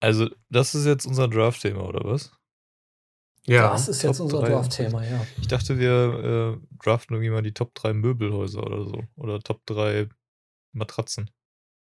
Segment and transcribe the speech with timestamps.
[0.00, 2.32] Also, das ist jetzt unser Draft-Thema, oder was?
[3.46, 3.70] Ja.
[3.70, 4.48] Das ist jetzt Top unser drei.
[4.50, 5.26] Dorfthema, ja.
[5.40, 9.02] Ich dachte, wir äh, draften irgendwie mal die Top 3 Möbelhäuser oder so.
[9.16, 10.08] Oder Top 3
[10.72, 11.30] Matratzen.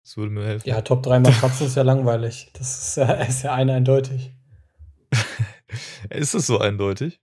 [0.04, 0.68] Das würde mir helfen.
[0.68, 2.52] Ja, Top 3 Matratzen ist ja langweilig.
[2.54, 4.34] Das ist ja, ist ja eine eindeutig.
[6.10, 7.22] Ist es so eindeutig?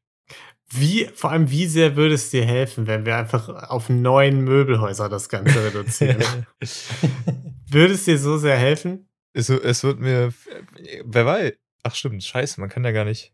[0.70, 5.08] Wie, vor allem, wie sehr würde es dir helfen, wenn wir einfach auf neun Möbelhäuser
[5.08, 6.46] das Ganze reduzieren?
[7.70, 9.07] würde es dir so sehr helfen?
[9.32, 10.32] Es, es wird mir.
[11.04, 11.52] Wer weiß.
[11.84, 12.22] Ach, stimmt.
[12.24, 13.32] Scheiße, man kann ja gar nicht.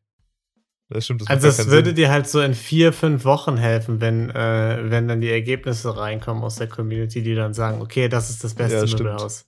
[0.90, 1.22] Das stimmt.
[1.22, 1.96] Das Also, es würde Sinn.
[1.96, 6.44] dir halt so in vier, fünf Wochen helfen, wenn, äh, wenn dann die Ergebnisse reinkommen
[6.44, 8.86] aus der Community, die dann sagen, okay, das ist das beste Ja.
[8.86, 9.46] Möbelhaus.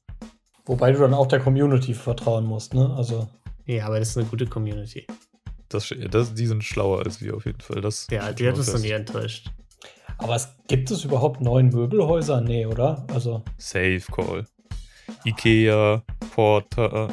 [0.64, 2.92] Wobei du dann auch der Community vertrauen musst, ne?
[2.96, 3.28] Also,
[3.66, 5.06] Ja, aber das ist eine gute Community.
[5.68, 7.80] Das, das, die sind schlauer als wir auf jeden Fall.
[7.82, 9.50] Das Ja, die hat uns noch nie enttäuscht.
[10.18, 12.40] aber es gibt es überhaupt neun Möbelhäuser?
[12.40, 13.06] Nee, oder?
[13.12, 14.46] Also, Safe Call.
[15.24, 16.02] Ikea,
[16.34, 17.08] Porter,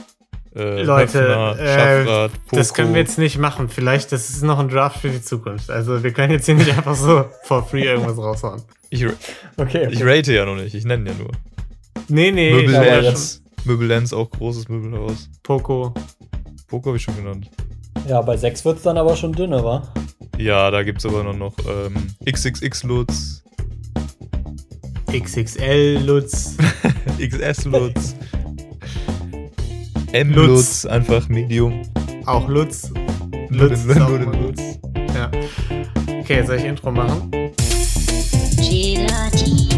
[0.55, 3.69] äh, Leute, Höffner, äh, Schaffrath, Das können wir jetzt nicht machen.
[3.69, 5.69] Vielleicht, das ist noch ein Draft für die Zukunft.
[5.69, 8.61] Also, wir können jetzt hier nicht einfach so for free irgendwas raushauen.
[8.89, 9.05] Ich,
[9.57, 9.87] okay.
[9.89, 11.31] ich rate ja noch nicht, ich nenne ja nur.
[12.07, 12.53] Nee, nee.
[12.53, 13.41] Möbel aber Lenz.
[13.65, 15.29] Möbel Lenz, auch großes Möbelhaus.
[15.41, 15.93] Poco.
[16.67, 17.49] Poco habe ich schon genannt.
[18.07, 19.93] Ja, bei sechs wird es dann aber schon dünner, wa?
[20.37, 21.95] Ja, da gibt es aber noch, noch ähm,
[22.29, 23.43] XXX Lutz,
[25.13, 26.57] XXL Lutz.
[27.19, 28.15] XS Lutz,
[30.11, 30.47] M Lutz.
[30.47, 31.83] Lutz, einfach Medium.
[32.25, 32.91] Auch Lutz.
[33.49, 34.79] Lutz den immer Lutz.
[35.13, 35.29] Ja.
[36.19, 37.29] Okay, soll ich Intro machen?
[38.57, 39.69] Gelati,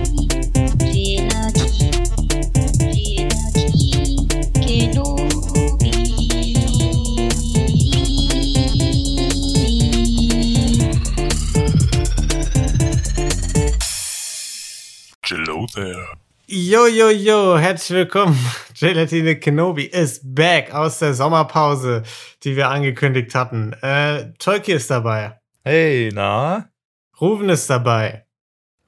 [15.76, 16.08] there.
[16.48, 18.38] Yo, yo, yo, herzlich willkommen.
[18.80, 22.04] Gelatine Kenobi ist back aus der Sommerpause,
[22.44, 23.74] die wir angekündigt hatten.
[23.82, 25.40] Äh, Tolki ist dabei.
[25.64, 26.70] Hey, na?
[27.20, 28.26] Ruven ist dabei.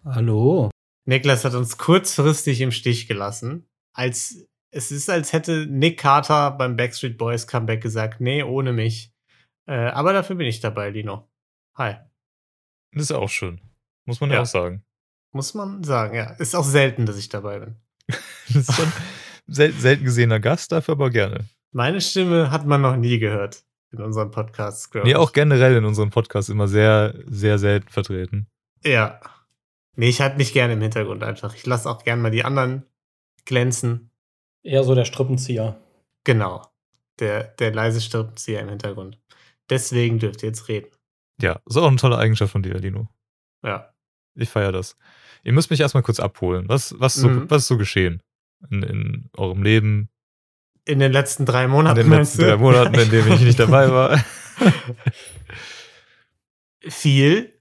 [0.05, 0.69] Hallo.
[1.05, 3.67] Niklas hat uns kurzfristig im Stich gelassen.
[3.93, 9.11] Als, es ist, als hätte Nick Carter beim Backstreet Boys Comeback gesagt, nee, ohne mich.
[9.65, 11.27] Äh, aber dafür bin ich dabei, Lino.
[11.75, 11.95] Hi.
[12.93, 13.59] Das ist auch schön.
[14.05, 14.41] Muss man ja, Ja.
[14.43, 14.83] auch sagen.
[15.37, 16.31] Muss man sagen, ja.
[16.39, 17.75] Ist auch selten, dass ich dabei bin.
[18.47, 18.91] Das ist schon
[19.45, 21.45] sel selten gesehener Gast, dafür aber gerne.
[21.71, 24.95] Meine Stimme hat man noch nie gehört in unserem Podcast.
[24.95, 28.47] Nee, auch generell in unserem Podcast immer sehr, sehr selten vertreten.
[28.83, 29.21] Ja.
[29.95, 31.53] Nee, ich halte mich gerne im Hintergrund einfach.
[31.53, 32.83] Ich lasse auch gerne mal die anderen
[33.45, 34.09] glänzen.
[34.63, 35.79] Eher so der Strippenzieher.
[36.23, 36.65] Genau.
[37.19, 39.19] Der, der leise Strippenzieher im Hintergrund.
[39.69, 40.89] Deswegen dürft ihr jetzt reden.
[41.39, 43.07] Ja, ist auch eine tolle Eigenschaft von dir, Lino.
[43.63, 43.93] Ja.
[44.37, 44.95] Ich feiere das.
[45.43, 46.67] Ihr müsst mich erstmal kurz abholen.
[46.67, 47.49] Was, was, so, Mhm.
[47.49, 48.21] was ist so geschehen
[48.69, 50.09] in, in eurem Leben,
[50.85, 51.95] In den letzten drei in Monaten.
[51.99, 54.23] den meinst letzten drei Monaten, in denen ich nicht dabei war?
[56.87, 57.53] Viel.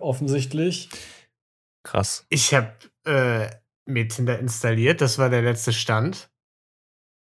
[0.00, 0.88] Offensichtlich.
[1.84, 2.26] Krass.
[2.28, 2.72] Ich habe
[3.04, 3.48] äh,
[3.84, 5.00] mir Tinder installiert.
[5.00, 6.30] Das war der letzte Stand.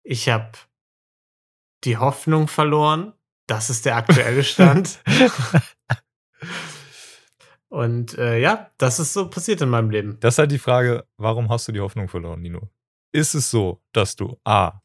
[0.03, 0.51] Ich habe
[1.83, 3.13] die Hoffnung verloren.
[3.47, 4.99] Das ist der aktuelle Stand.
[7.69, 10.17] Und äh, ja, das ist so passiert in meinem Leben.
[10.19, 12.69] Das ist halt die Frage, warum hast du die Hoffnung verloren, Nino?
[13.11, 14.81] Ist es so, dass du A.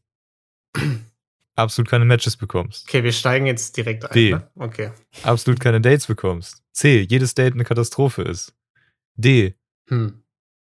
[1.56, 4.12] absolut keine Matches bekommst, Okay, wir steigen jetzt direkt ein.
[4.12, 4.32] D.
[4.32, 4.50] Ne?
[4.56, 4.90] Okay.
[5.22, 7.06] absolut keine Dates bekommst, C.
[7.08, 8.54] jedes Date eine Katastrophe ist,
[9.14, 9.54] D.
[9.88, 10.22] Hm.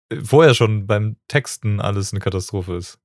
[0.10, 3.00] äh, vorher schon beim Texten alles eine Katastrophe ist?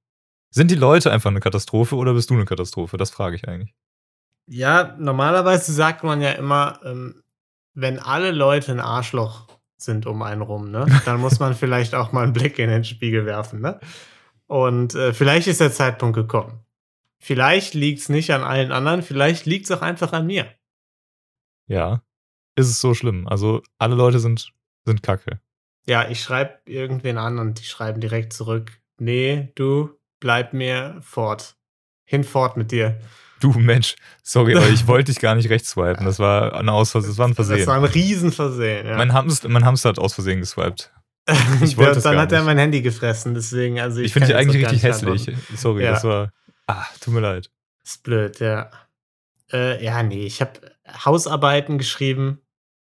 [0.53, 2.97] Sind die Leute einfach eine Katastrophe oder bist du eine Katastrophe?
[2.97, 3.72] Das frage ich eigentlich.
[4.47, 7.22] Ja, normalerweise sagt man ja immer, ähm,
[7.80, 9.46] wenn alle Leute ein Arschloch
[9.76, 12.84] sind um einen rum, ne, dann muss man vielleicht auch mal einen Blick in den
[12.84, 13.80] Spiegel werfen, ne?
[14.46, 16.64] Und äh, vielleicht ist der Zeitpunkt gekommen.
[17.18, 20.52] Vielleicht liegt es nicht an allen anderen, vielleicht liegt es auch einfach an mir.
[21.66, 22.02] Ja.
[22.56, 23.28] Ist es so schlimm?
[23.28, 24.52] Also, alle Leute sind,
[24.84, 25.41] sind kacke.
[25.86, 31.56] Ja, ich schreibe irgendwen an und die schreiben direkt zurück, nee, du, bleib mir fort.
[32.04, 32.98] Hinfort mit dir.
[33.41, 36.04] Du Mensch, sorry, aber ich wollte dich gar nicht rechts swipen.
[36.07, 37.10] Das war ein Ausversehen.
[37.13, 37.71] Das war ein Das war Versehen.
[37.72, 38.87] ein Riesenversehen.
[38.87, 38.97] Ja.
[38.97, 40.92] Mein, Hamster, mein Hamster hat aus Versehen geswiped.
[41.63, 44.28] ich wollte Ja, es dann hat er mein Handy gefressen, deswegen, also ich, Ich finde
[44.28, 45.31] dich eigentlich richtig hässlich.
[45.57, 45.92] Sorry, Ja.
[45.92, 46.33] das war.
[46.66, 47.51] Ah, tut mir leid.
[47.84, 48.71] Ist blöd, ja.
[49.53, 50.53] Äh, ja, nee, ich habe
[51.04, 52.41] Hausarbeiten geschrieben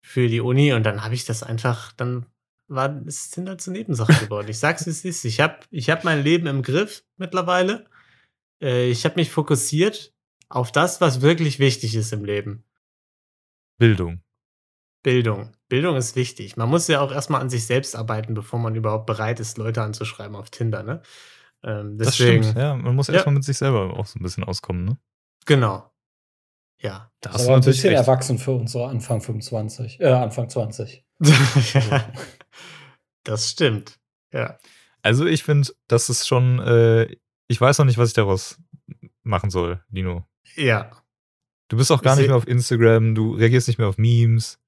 [0.05, 2.27] für die Uni und dann habe ich das einfach, dann
[2.69, 4.49] war es sind halt zur Nebensache geworden.
[4.49, 5.25] Ich sag's, wie es ist.
[5.25, 7.87] Ich habe ich hab mein Leben im Griff mittlerweile.
[8.63, 10.12] Äh, ich habe mich fokussiert
[10.53, 12.65] auf das, was wirklich wichtig ist im Leben.
[13.79, 14.23] Bildung.
[15.03, 15.53] Bildung.
[15.69, 16.57] Bildung ist wichtig.
[16.57, 19.83] Man muss ja auch erstmal an sich selbst arbeiten, bevor man überhaupt bereit ist, Leute
[19.83, 21.03] anzuschreiben auf Tinder, ne?
[21.65, 22.75] Ähm, Das deswegen, stimmt, ja.
[22.77, 23.15] Man muss Ja.
[23.15, 24.99] erstmal mit sich selber auch so ein bisschen auskommen, ne?
[25.47, 25.91] genau.
[26.81, 27.11] Ja.
[27.21, 28.01] Da Das ist aber ein bisschen recht.
[28.07, 31.05] erwachsen für unsere Anfang 25, äh, Anfang 20.
[31.21, 32.13] ja.
[33.25, 34.01] Das stimmt.
[34.33, 34.59] Ja.
[35.03, 37.17] Also ich finde, das ist schon, äh,
[37.47, 38.61] ich weiß noch nicht, was ich daraus
[39.23, 40.27] machen soll, Dino.
[40.55, 40.91] Ja.
[41.69, 44.59] Du bist auch gar Ich nicht mehr auf Instagram, du reagierst nicht mehr auf Memes.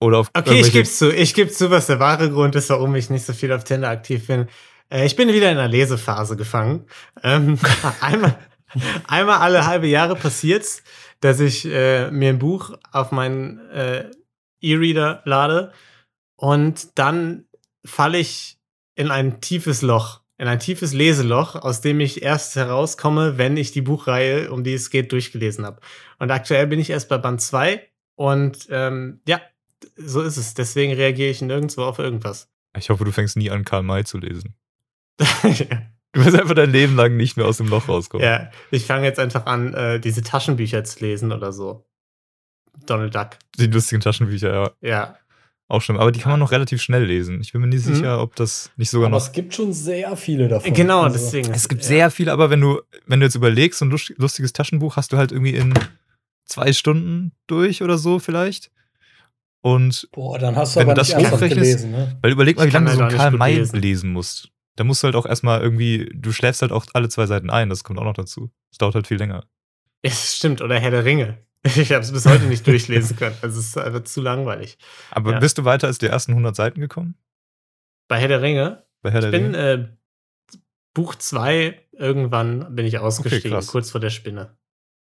[0.00, 1.12] Oder auf Okay, ich gebe zu.
[1.12, 3.88] Ich gebe zu, was der wahre Grund ist, warum ich nicht so viel auf Tinder
[3.88, 4.48] aktiv bin.
[4.90, 6.86] Äh, ich bin wieder in einer Lesephase gefangen.
[7.22, 7.58] Ähm,
[8.00, 8.38] einmal,
[9.06, 10.82] einmal alle halbe Jahre passiert's,
[11.20, 14.10] dass ich äh, mir ein Buch auf meinen äh,
[14.62, 15.72] E-Reader lade
[16.36, 17.44] und dann
[17.84, 18.58] falle ich
[18.94, 23.72] in ein tiefes Loch, in ein tiefes Leseloch, aus dem ich erst herauskomme, wenn ich
[23.72, 25.80] die Buchreihe, um die es geht, durchgelesen habe.
[26.18, 29.42] Und aktuell bin ich erst bei Band 2 und ähm, ja,
[29.96, 30.54] so ist es.
[30.54, 32.50] Deswegen reagiere ich nirgendwo auf irgendwas.
[32.74, 34.54] Ich hoffe, du fängst nie an, Karl May zu lesen.
[36.12, 38.26] Du wirst einfach dein Leben lang nicht mehr aus dem Loch rauskommen.
[38.26, 41.86] ja, ich fange jetzt einfach an, äh, diese Taschenbücher zu lesen oder so.
[42.84, 43.38] Donald Duck.
[43.60, 45.16] Die lustigen Taschenbücher, ja, Ja.
[45.70, 45.98] Auch schon.
[45.98, 47.40] Aber die kann man noch relativ schnell lesen.
[47.40, 47.94] Ich bin mir nicht Mhm.
[47.94, 49.22] sicher, ob das nicht sogar Aber noch.
[49.24, 50.72] es gibt schon sehr viele davon.
[50.72, 51.52] Genau, Also, deswegen.
[51.52, 51.88] Es gibt ja.
[51.88, 55.12] sehr viel, aber wenn du, wenn du jetzt überlegst, so ein lust- lustiges Taschenbuch hast
[55.12, 55.72] du halt irgendwie in
[56.44, 58.70] zwei Stunden durch oder so vielleicht.
[59.62, 62.18] Und Boah, dann hast du Wenn aber du das nicht gelesen, ne?
[62.22, 63.78] Weil überleg mal, wie lange du so Karl May lesen.
[63.80, 64.48] lesen musst.
[64.76, 67.68] Da musst du halt auch erstmal irgendwie, du schläfst halt auch alle zwei Seiten ein,
[67.68, 68.50] das kommt auch noch dazu.
[68.70, 69.44] Das dauert halt viel länger.
[70.02, 71.38] Es stimmt, oder Herr der Ringe.
[71.62, 73.36] Ich habe es bis heute nicht durchlesen können.
[73.42, 74.78] Also es ist einfach zu langweilig.
[75.10, 75.38] Aber Ja.
[75.40, 77.16] bist du weiter als die ersten 100 Seiten gekommen?
[78.08, 79.72] Bei Herr der Ringe, Bei Herr ich der bin Ringe?
[79.82, 79.88] äh,
[80.94, 83.66] Buch 2, irgendwann bin ich ausgestiegen, krass.
[83.68, 84.56] kurz vor der Spinne.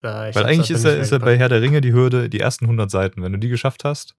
[0.03, 1.39] Da, Weil eigentlich ist er, ist er bei.
[1.39, 4.15] Herr der Ringe die Hürde, die ersten 100 Seiten, wenn du die geschafft hast.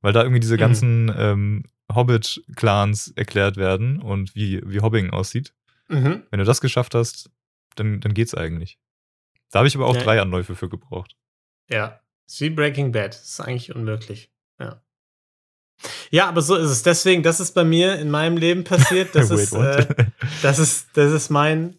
[0.00, 0.60] Weil da irgendwie diese Mhm.
[0.60, 1.64] ganzen ähm,
[1.94, 5.54] Hobbit-Clans erklärt werden und wie, wie Hobbing aussieht.
[5.88, 6.24] Mhm.
[6.30, 7.30] Wenn du das geschafft hast,
[7.76, 8.78] dann, dann geht's eigentlich.
[9.50, 10.02] Da habe ich aber auch Ja.
[10.02, 11.14] drei Anläufe für gebraucht.
[11.70, 12.00] Ja,
[12.38, 13.14] wie Breaking Bad.
[13.14, 14.30] Das ist eigentlich unmöglich.
[14.60, 14.82] Ja.
[16.10, 16.82] Ja, aber so ist es.
[16.82, 19.14] Deswegen, das ist bei mir in meinem Leben passiert.
[19.14, 19.86] Das ist, äh,
[20.42, 21.78] das ist, das ist mein,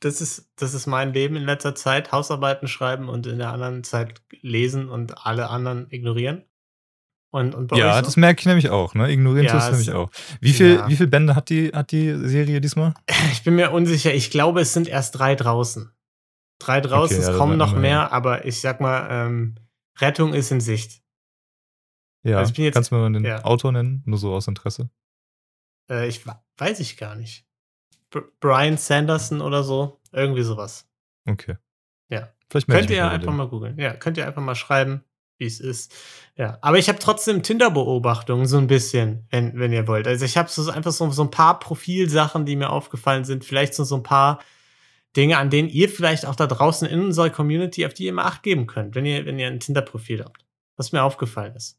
[0.00, 2.12] das ist, das ist mein Leben in letzter Zeit.
[2.12, 6.44] Hausarbeiten schreiben und in der anderen Zeit lesen und alle anderen ignorieren.
[7.30, 8.20] Und, und bei ja, das so?
[8.20, 9.10] merke ich nämlich auch, ne?
[9.10, 10.08] Ignorieren Ja, tust nämlich auch.
[10.40, 10.88] Wie viel, ja.
[10.88, 12.94] wie viel Bände hat die, hat die Serie diesmal?
[13.32, 14.14] Ich bin mir unsicher.
[14.14, 15.90] Ich glaube, es sind erst drei draußen.
[16.64, 19.56] Drei draußen, Okay, es ja, kommen noch mehr, aber ich sag mal, ähm,
[19.98, 21.02] Rettung ist in Sicht.
[22.22, 23.44] Ja, Also jetzt- kannst du mir den ja.
[23.44, 24.02] Autor nennen?
[24.06, 24.88] Nur so aus Interesse.
[25.90, 26.22] Äh, ich
[26.56, 27.44] weiß ich gar nicht.
[28.10, 30.00] Br Brian Sanderson oder so.
[30.12, 30.88] Irgendwie sowas.
[31.28, 31.56] Okay.
[32.08, 32.30] Ja.
[32.48, 33.78] Vielleicht Könnt ihr einfach mal googeln.
[33.78, 35.02] Ja, könnt ihr einfach mal schreiben,
[35.38, 35.92] wie es ist.
[36.36, 40.06] Ja, aber ich habe trotzdem Tinder-Beobachtungen, so ein bisschen, wenn, wenn ihr wollt.
[40.06, 43.44] Also ich habe so einfach so, so ein paar Profilsachen, die mir aufgefallen sind.
[43.44, 44.40] Vielleicht so, so ein paar
[45.16, 48.24] Dinge, an denen ihr vielleicht auch da draußen in unserer Community, auf die ihr mal
[48.24, 50.44] Acht geben könnt, wenn ihr, wenn ihr ein Tinder-Profil habt.
[50.76, 51.78] Was mir aufgefallen ist.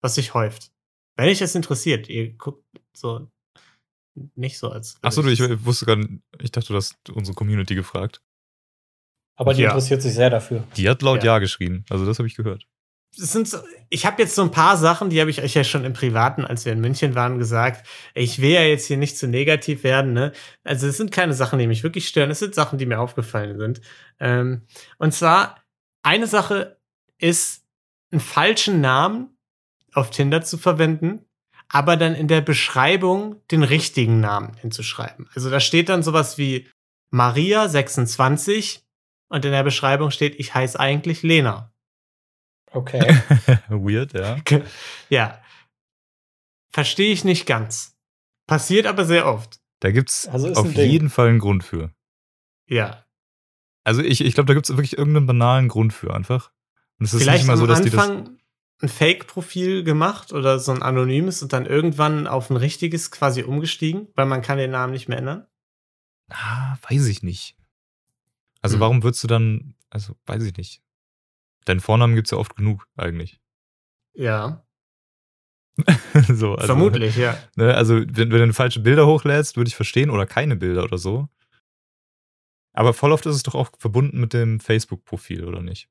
[0.00, 0.72] Was sich häuft.
[1.16, 2.64] Wenn euch das interessiert, ihr guckt
[2.96, 3.28] so
[4.34, 4.96] nicht so als.
[5.02, 6.08] Achso, du, ich wusste gerade,
[6.40, 8.22] ich dachte, du hast unsere Community gefragt.
[9.36, 9.70] Aber die Ja.
[9.70, 10.66] interessiert sich sehr dafür.
[10.76, 11.34] Die hat laut Ja.
[11.34, 11.84] Ja, geschrieben.
[11.90, 12.66] Also das habe ich gehört.
[13.16, 13.58] Es sind so,
[13.90, 16.44] ich habe jetzt so ein paar Sachen, die habe ich euch ja schon im Privaten,
[16.44, 17.86] als wir in München waren, gesagt.
[18.14, 20.32] Ich will ja jetzt hier nicht zu negativ werden, ne?
[20.64, 22.30] Also es sind keine Sachen, die mich wirklich stören.
[22.30, 23.82] Es sind Sachen, die mir aufgefallen sind.
[24.18, 24.62] Ähm,
[24.98, 25.62] und zwar
[26.02, 26.78] eine Sache
[27.18, 27.64] ist,
[28.10, 29.36] einen falschen Namen
[29.92, 31.24] auf Tinder zu verwenden,
[31.68, 35.28] aber dann in der Beschreibung den richtigen Namen hinzuschreiben.
[35.34, 36.68] Also da steht dann sowas wie
[37.10, 38.84] Maria 26
[39.28, 41.71] und in der Beschreibung steht, ich heiße eigentlich Lena.
[42.72, 43.00] Okay.
[43.68, 44.36] Weird, ja.
[45.08, 45.40] Ja.
[46.70, 47.96] Verstehe ich nicht ganz.
[48.46, 49.60] Passiert aber sehr oft.
[49.80, 51.92] Da gibt's Also ist auf jeden Fall einen Grund für.
[52.68, 53.04] Ja.
[53.84, 56.50] Also ich, ich glaube, da gibt's wirklich irgendeinen banalen Grund für einfach.
[56.98, 58.00] Und es ist Vielleicht nicht mal so, dass die das.
[58.08, 58.38] Anfang
[58.80, 64.08] ein Fake-Profil gemacht oder so ein anonymes und dann irgendwann auf ein richtiges quasi umgestiegen,
[64.14, 65.46] weil man kann den Namen nicht mehr ändern.
[66.30, 67.56] Ah, weiß ich nicht.
[68.60, 68.80] Also Hm.
[68.80, 70.80] warum würdest du dann, also weiß ich nicht.
[71.64, 73.40] Deinen Vornamen gibt's ja oft genug eigentlich.
[74.14, 74.64] Ja,
[76.28, 77.38] so, also, vermutlich, ja.
[77.56, 80.98] Ne, also wenn, wenn du falsche Bilder hochlädst, würde ich verstehen, oder keine Bilder oder
[80.98, 81.28] so.
[82.74, 85.88] Aber voll oft ist es doch auch verbunden mit dem Facebook-Profil, oder nicht?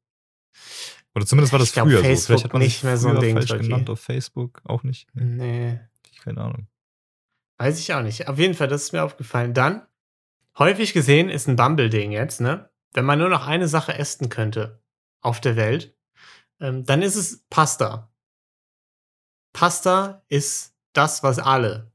[1.16, 2.04] Oder zumindest war das glaub, früher so.
[2.04, 5.08] Facebook Vielleicht hat man nicht mehr so ein Ding, falsch genannt auf Facebook, auch nicht.
[5.14, 5.80] Nee,
[6.24, 6.68] Keine Ahnung.
[7.58, 8.28] weiß ich auch nicht.
[8.28, 9.54] Auf jeden Fall, das ist mir aufgefallen.
[9.54, 9.84] Dann,
[10.58, 12.70] häufig gesehen ist ein Bumble-Ding jetzt, ne?
[12.94, 14.81] Wenn man nur noch eine Sache essen könnte
[15.22, 15.96] auf der Welt,
[16.60, 18.12] ähm, dann ist es Pasta.
[19.54, 21.92] Pasta ist das, was alle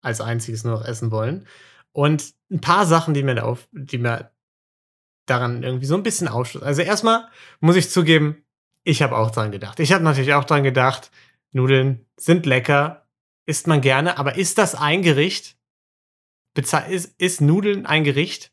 [0.00, 1.46] als einziges nur noch essen wollen.
[1.92, 4.30] Und ein paar Sachen, die mir, da auf, die mir
[5.26, 6.62] daran irgendwie so ein bisschen ausschluss.
[6.62, 7.28] Also erstmal
[7.60, 8.44] muss ich zugeben,
[8.84, 9.80] ich habe auch dran gedacht.
[9.80, 11.10] Ich habe natürlich auch dran gedacht,
[11.50, 13.08] Nudeln sind lecker,
[13.46, 15.56] isst man gerne, aber ist das ein Gericht?
[16.54, 18.52] Beze ist, ist Nudeln ein Gericht?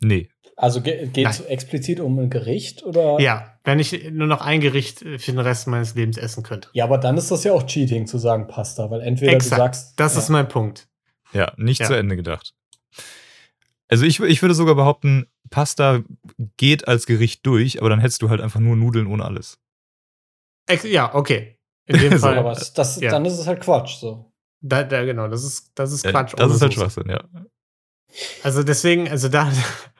[0.00, 0.28] Nee.
[0.56, 3.18] Also ge geht es explizit um ein Gericht oder?
[3.20, 6.68] Ja, wenn ich nur noch ein Gericht für den Rest meines Lebens essen könnte.
[6.72, 9.52] Ja, aber dann ist das ja auch Cheating zu sagen Pasta, weil entweder Exakt.
[9.52, 10.88] du sagst, Das ja, ist mein Punkt.
[11.32, 11.86] Ja, nicht Ja.
[11.86, 12.52] zu Ende gedacht.
[13.88, 16.00] Also ich, ich würde sogar behaupten, Pasta
[16.56, 19.58] geht als Gericht durch, aber dann hättest du halt einfach nur Nudeln ohne alles.
[20.66, 21.58] Ex ja, okay.
[21.86, 22.38] In dem Fall.
[22.38, 23.10] aber das, Ja.
[23.10, 23.96] dann ist es halt Quatsch.
[23.98, 24.30] So.
[24.60, 26.34] Da, da, genau, das ist, das ist Ja, Quatsch.
[26.36, 26.90] das ohne ist halt Soße.
[26.92, 27.24] Schwachsinn, ja.
[28.42, 29.50] Also deswegen, also da,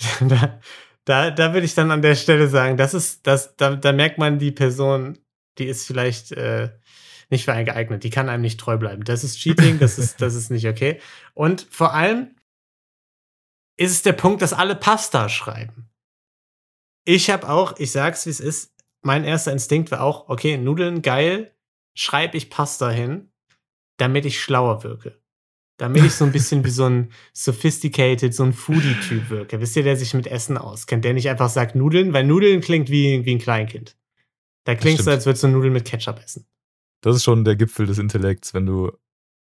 [0.20, 0.60] da,
[1.04, 4.18] da, da würde ich dann an der Stelle sagen, das ist, das, da, da merkt
[4.18, 5.18] man die Person,
[5.58, 6.70] die ist vielleicht äh,
[7.30, 9.04] nicht für einen geeignet, die kann einem nicht treu bleiben.
[9.04, 11.00] Das ist Cheating, das ist, das ist nicht okay.
[11.34, 12.34] Und vor allem
[13.76, 15.88] ist es der Punkt, dass alle Pasta schreiben.
[17.04, 21.02] Ich habe auch, ich sag's wie es ist, mein erster Instinkt war auch, okay, Nudeln
[21.02, 21.54] geil,
[21.94, 23.32] schreibe ich Pasta hin,
[23.96, 25.19] damit ich schlauer wirke.
[25.80, 29.62] Damit ich so ein bisschen wie so ein sophisticated, so ein Foodie-Typ wirke.
[29.62, 32.90] Wisst ihr, der sich mit Essen auskennt, der nicht einfach sagt Nudeln, weil Nudeln klingt
[32.90, 33.96] wie, wie ein Kleinkind.
[34.64, 35.14] Da klingt so, stimmt.
[35.14, 36.44] als würdest du Nudeln mit Ketchup essen.
[37.00, 38.92] Das ist schon der Gipfel des Intellekts, wenn du,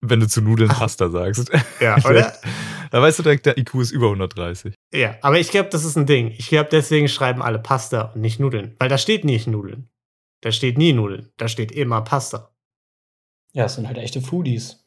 [0.01, 1.51] wenn du zu Nudeln Pasta sagst.
[1.79, 2.31] Ja, oder?
[2.91, 4.75] da weißt du direkt, der IQ ist über 130.
[4.93, 6.36] ja, aber ich glaube, das ist ein Ding.
[6.38, 8.75] Ich glaube, deswegen schreiben alle Pasta und nicht Nudeln.
[8.77, 9.89] Weil da steht nicht Nudeln.
[10.41, 11.31] Da steht nie Nudeln.
[11.38, 12.51] Da steht immer Pasta.
[13.53, 14.78] Ja, es sind halt echte Foodies.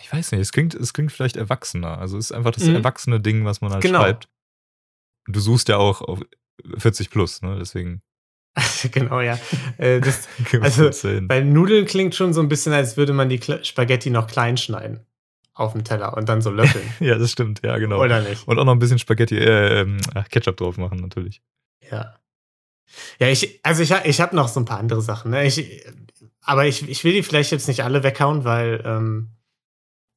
[0.00, 1.98] Ich weiß nicht, es klingt, es klingt vielleicht erwachsener.
[1.98, 2.76] Also es ist einfach das Mhm.
[2.76, 4.00] erwachsene Ding, was man halt Genau.
[4.02, 4.28] schreibt.
[5.26, 6.20] Und du suchst ja auch auf
[6.78, 7.56] 40 plus, ne?
[7.58, 8.02] Deswegen
[8.92, 9.38] genau, ja.
[9.78, 10.28] Äh, das,
[10.60, 10.84] Also.
[11.28, 14.56] Weil Nudeln klingt schon so ein bisschen, als würde man die Kle- Spaghetti noch klein
[14.56, 15.06] schneiden.
[15.54, 16.84] Auf dem Teller und dann so löffeln.
[17.00, 17.98] Ja, das stimmt, ja, genau.
[17.98, 18.46] Oder nicht?
[18.46, 21.40] Und auch noch ein bisschen Spaghetti, äh, ach, Ketchup drauf machen, natürlich.
[21.90, 22.14] Ja.
[23.18, 25.46] Ja, ich, also ich, ich habe noch so ein paar andere Sachen, ne?
[25.46, 25.82] Ich,
[26.42, 29.30] aber ich, ich will die vielleicht jetzt nicht alle weghauen, weil ähm,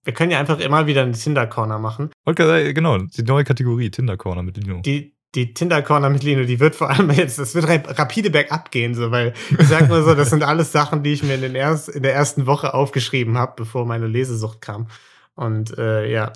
[0.04, 2.12] wir können ja einfach immer wieder einen Tinder-Corner machen.
[2.26, 4.82] Okay, genau, die neue Kategorie, Tinder Corner mit Lino.
[4.82, 8.72] Die, die Tinder-Corner mit Lino, die wird vor allem jetzt, das wird rap- rapide bergab
[8.72, 11.42] gehen, so, weil ich sag mal so, das sind alles Sachen, die ich mir in,
[11.42, 14.88] den erst, in der ersten Woche aufgeschrieben habe, bevor meine Lesesucht kam.
[15.36, 16.34] Und äh, ja.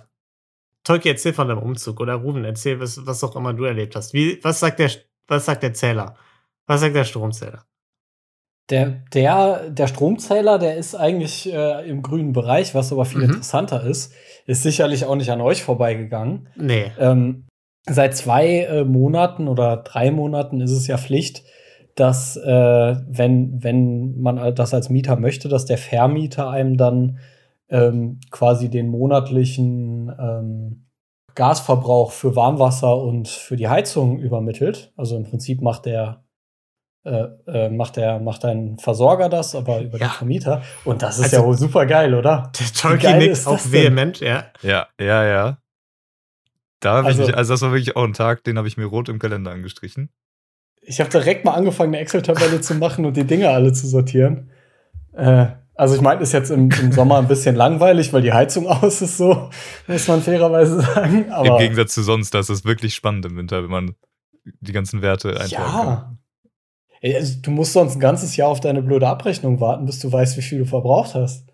[0.85, 4.13] Tolki, erzähl von deinem Umzug oder Ruben, erzähl, was, was auch immer du erlebt hast.
[4.13, 4.91] Wie, was, sagt der,
[5.27, 6.17] was sagt der Zähler?
[6.67, 7.65] Was sagt der Stromzähler?
[8.69, 13.25] Der, der, der Stromzähler, der ist eigentlich äh, im grünen Bereich, was aber viel Mhm.
[13.25, 14.13] interessanter ist,
[14.45, 16.47] ist sicherlich auch nicht an euch vorbeigegangen.
[16.55, 16.91] Nee.
[16.97, 17.45] Ähm,
[17.85, 21.43] seit zwei äh, Monaten oder drei Monaten ist es ja Pflicht,
[21.95, 27.19] dass, äh, wenn, wenn man das als Mieter möchte, dass der Vermieter einem dann
[27.69, 30.85] ähm, quasi den monatlichen ähm,
[31.35, 34.93] Gasverbrauch für Warmwasser und für die Heizung übermittelt.
[34.95, 36.22] Also im Prinzip macht der
[37.05, 40.07] äh, äh, macht der macht ein Versorger das, aber über Ja.
[40.07, 40.61] den Vermieter.
[40.85, 42.51] Und das ist Also- ja wohl super geil, oder?
[42.59, 44.45] Der Wie Tolki geil nickt ist auch vehement, ja.
[44.61, 45.57] Ja, ja, ja.
[46.79, 49.09] Da Also- ich, also das war wirklich auch ein Tag, den habe ich mir rot
[49.09, 50.09] im Kalender angestrichen.
[50.81, 54.49] Ich habe direkt mal angefangen, eine Excel-Tabelle zu machen und die Dinge alle zu sortieren.
[55.13, 58.67] Äh, also ich meine, ist jetzt im, im Sommer ein bisschen langweilig, weil die Heizung
[58.67, 59.49] aus ist, so
[59.87, 61.25] muss man fairerweise sagen.
[61.25, 63.95] Im Aber Gegensatz zu sonst, das ist wirklich spannend im Winter, wenn man
[64.59, 65.85] die ganzen Werte eintragen kann.
[65.87, 66.12] ja, Ey,
[67.03, 70.37] also, du musst sonst ein ganzes Jahr auf deine blöde Abrechnung warten, bis du weißt,
[70.37, 71.45] wie viel du verbraucht hast.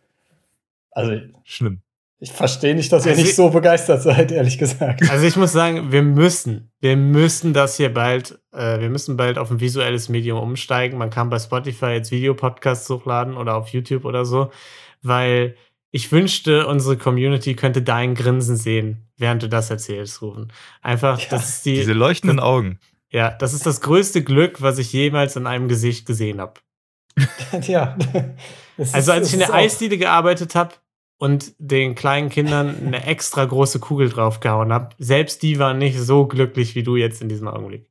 [0.92, 1.14] Also
[1.44, 1.82] Schlimm.
[2.20, 5.10] ich verstehe nicht, dass ihr Also nicht ich- so begeistert seid, ehrlich gesagt.
[5.10, 9.38] Also ich muss sagen, wir müssen, wir müssen das hier bald, äh, wir müssen bald
[9.38, 10.98] auf ein visuelles Medium umsteigen.
[10.98, 14.52] Man kann bei Spotify jetzt Videopodcasts hochladen oder auf YouTube oder so,
[15.02, 15.56] weil
[15.92, 20.52] ich wünschte, unsere Community könnte dein Grinsen sehen, während du das erzählst, Rufen.
[20.84, 22.80] Einfach, Ja, das ist die, Diese leuchtenden Augen.
[23.12, 26.60] Ja, das ist das größte Glück, was ich jemals in einem Gesicht gesehen habe.
[27.64, 27.98] ja.
[28.94, 30.76] Also als ich in der Eisdiele gearbeitet habe
[31.18, 36.28] und den kleinen Kindern eine extra große Kugel draufgehauen habe, selbst die waren nicht so
[36.28, 37.90] glücklich wie du jetzt in diesem Augenblick.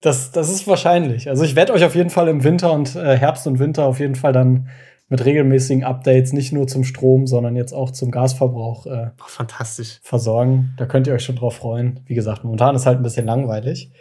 [0.00, 1.28] Das, das ist wahrscheinlich.
[1.28, 3.98] Also ich werde euch auf jeden Fall im Winter und äh, Herbst und Winter auf
[3.98, 4.68] jeden Fall dann
[5.08, 10.00] mit regelmäßigen Updates nicht nur zum Strom, sondern jetzt auch zum Gasverbrauch äh, Boah, fantastisch.
[10.02, 10.74] versorgen.
[10.76, 12.00] Da könnt ihr euch schon drauf freuen.
[12.06, 13.92] Wie gesagt, momentan ist halt ein bisschen langweilig.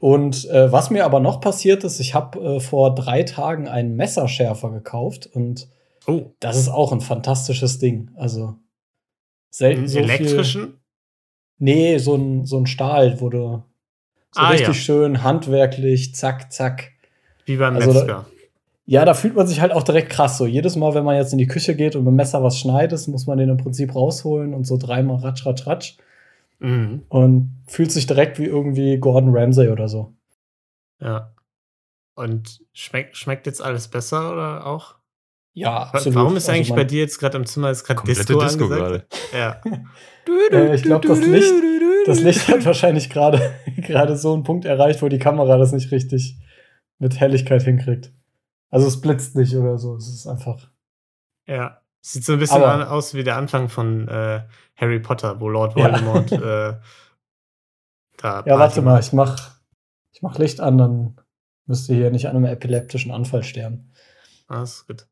[0.00, 3.94] Und äh, was mir aber noch passiert ist, ich habe äh, vor drei Tagen einen
[3.96, 5.68] Messerschärfer gekauft und
[6.06, 8.10] Oh, das ist auch ein fantastisches Ding.
[8.16, 8.54] Also
[9.50, 10.80] selten so Viel, elektrischen?
[11.58, 13.62] nee, so ein, so ein Stahl, wo du
[14.32, 14.74] so Ah, richtig ja.
[14.74, 16.92] schön handwerklich, zack, zack.
[17.44, 18.26] Wie beim Also Metzger.
[18.86, 20.46] Ja, da fühlt man sich halt auch direkt krass so.
[20.46, 23.06] Jedes Mal, wenn man jetzt in die Küche geht und mit dem Messer was schneidet,
[23.08, 25.96] muss man den im Prinzip rausholen und so dreimal ratsch, ratsch, ratsch.
[26.60, 27.04] Mhm.
[27.08, 30.14] und fühlt sich direkt wie irgendwie Gordon Ramsay oder so.
[31.00, 31.34] Ja.
[32.14, 34.96] Und schmeckt, schmeckt jetzt alles besser oder auch?
[35.52, 38.68] Ja, Wa- Warum ist eigentlich bei dir jetzt gerade im Zimmer ist gerade Disco, Disco,
[38.68, 39.06] gerade.
[39.32, 39.60] Ja.
[40.52, 41.52] Äh, ich glaube, das Licht,
[42.06, 45.90] das Licht hat wahrscheinlich gerade gerade so einen Punkt erreicht, wo die Kamera das nicht
[45.90, 46.38] richtig
[46.98, 48.12] mit Helligkeit hinkriegt.
[48.70, 49.96] Also es blitzt nicht oder so.
[49.96, 50.70] Es ist einfach.
[51.48, 51.79] Ja.
[52.02, 54.40] Sieht so ein bisschen Aber- aus wie der Anfang von äh,
[54.76, 55.84] Harry Potter, wo Lord Ja.
[55.84, 56.74] Voldemort äh,
[58.16, 59.50] da Ja, warte mal, ich mach,
[60.12, 61.16] ich mach Licht an, dann
[61.66, 63.92] müsst ihr hier nicht an einem epileptischen Anfall sterben.
[64.48, 65.06] Ah, ist gut.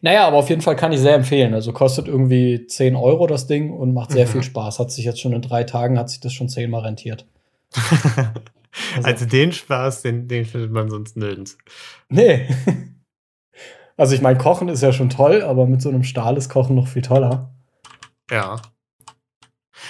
[0.00, 1.54] Naja, aber auf jeden Fall kann ich sehr empfehlen.
[1.54, 4.30] Also kostet irgendwie 10 Euro das Ding und macht sehr Mhm.
[4.30, 4.80] viel Spaß.
[4.80, 7.24] Hat sich jetzt schon in drei Tagen, hat sich das schon zehnmal rentiert.
[9.02, 11.56] also, den Spaß, den, den findet man sonst nirgends.
[12.08, 12.48] Nee.
[14.02, 16.74] Also ich meine, Kochen ist ja schon toll, aber mit so einem Stahl ist Kochen
[16.74, 17.54] noch viel toller.
[18.28, 18.60] Ja.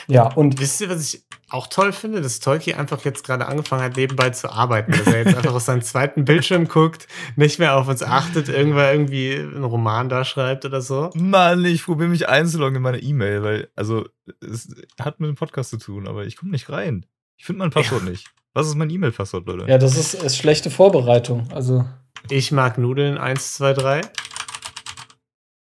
[0.06, 2.20] Ja, und Wisst ihr, was ich auch toll finde?
[2.20, 4.92] Dass Tolki einfach jetzt gerade angefangen hat, nebenbei zu arbeiten.
[4.92, 8.92] Dass er jetzt einfach auf seinen zweiten Bildschirm guckt, nicht mehr auf uns achtet, irgendwann
[8.92, 11.08] irgendwie einen Roman da schreibt oder so.
[11.14, 14.04] Mann, ich probiere mich einzuloggen in meine E-Mail, weil, also,
[14.42, 14.68] es
[15.00, 17.06] hat mit dem Podcast zu tun, aber ich komme nicht rein.
[17.38, 18.30] Ich finde mein Passwort nicht.
[18.52, 19.70] Was ist mein E-Mail-Passwort, Leute?
[19.70, 21.48] ja, das ist, ist schlechte Vorbereitung.
[21.54, 21.86] Also
[22.30, 24.00] Ich mag Nudeln 1, 2, 3.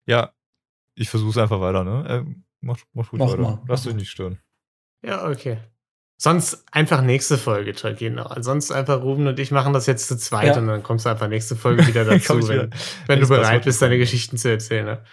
[0.06, 0.32] Ja,
[0.94, 2.24] ich versuche es einfach weiter, ne?
[2.26, 3.42] Äh, mach, mach gut Mach weiter.
[3.42, 4.38] mal, Lass dich nicht stören.
[5.04, 5.58] Ja, okay.
[6.20, 7.72] Sonst einfach nächste Folge.
[7.94, 8.30] Genau.
[8.42, 10.58] Sonst einfach Ruben und ich machen das jetzt zu zweit Ja.
[10.58, 12.68] und dann kommst du einfach nächste Folge wieder dazu, wenn, wieder
[13.06, 13.96] wenn du bereit bist, deine.
[13.96, 14.84] Geschichten zu erzählen.
[14.84, 15.04] Ne?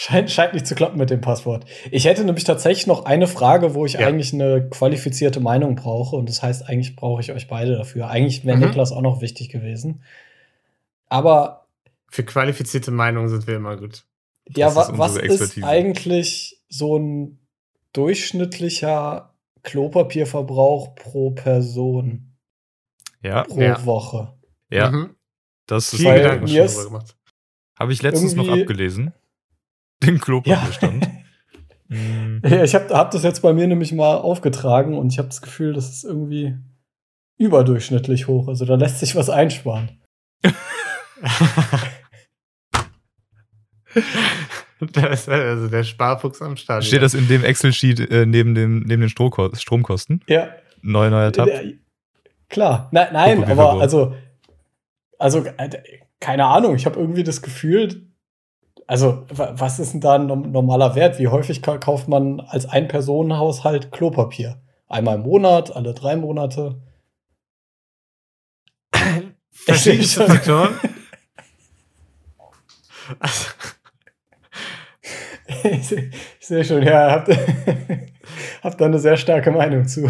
[0.00, 1.64] Scheint, scheint nicht zu klappen mit dem Passwort.
[1.90, 4.06] Ich hätte nämlich tatsächlich noch eine Frage, wo ich Ja.
[4.06, 6.16] eigentlich eine qualifizierte Meinung brauche.
[6.16, 8.08] Und das heißt, eigentlich brauche ich euch beide dafür.
[8.08, 8.64] Eigentlich wäre Mhm.
[8.64, 10.02] Niklas auch noch wichtig gewesen.
[11.08, 11.66] Aber
[12.08, 14.04] Für qualifizierte Meinungen sind wir immer gut.
[14.56, 15.66] ja, Das wa ist was unsere ist Expertise.
[15.66, 17.38] eigentlich so ein
[17.92, 22.36] durchschnittlicher Klopapierverbrauch pro Person
[23.22, 23.84] Ja, pro Ja.
[23.84, 24.32] Woche?
[24.70, 24.90] ja.
[24.90, 25.10] Mhm.
[25.66, 27.16] Das ist Viel Gedanken schon gemacht.
[27.78, 29.12] Habe ich letztens noch abgelesen.
[30.04, 31.08] Den Klopapierstand.
[31.88, 35.28] Mm, Ja, ich habe hab das jetzt bei mir nämlich mal aufgetragen und ich habe
[35.28, 36.56] das Gefühl, das ist irgendwie
[37.38, 38.48] überdurchschnittlich hoch.
[38.48, 40.00] Also da lässt sich was einsparen.
[44.92, 46.84] das ist also der Sparfuchs am Start.
[46.84, 50.22] Steht das in dem Excel-Sheet äh, neben, dem, neben den Stromko Stromkosten?
[50.28, 50.48] Ja,
[50.82, 51.48] Neuer, neuer Tab.
[52.48, 52.88] klar.
[52.92, 54.14] Na, nein, aber also,
[55.18, 55.70] also äh,
[56.20, 56.74] keine Ahnung.
[56.74, 58.09] Ich habe irgendwie das Gefühl,
[58.90, 61.18] also wa- was ist denn da ein normaler Wert?
[61.18, 64.60] Wie häufig ka- kauft man als Ein-Personen-Haushalt Klopapier?
[64.88, 66.82] Einmal im Monat, alle drei Monate?
[69.66, 70.26] Ich schon.
[70.26, 70.74] Faktoren.
[73.18, 73.46] Also,
[75.72, 77.28] ich sehe seh schon, ja, habt,
[78.62, 80.08] habt da eine sehr starke Meinung zu.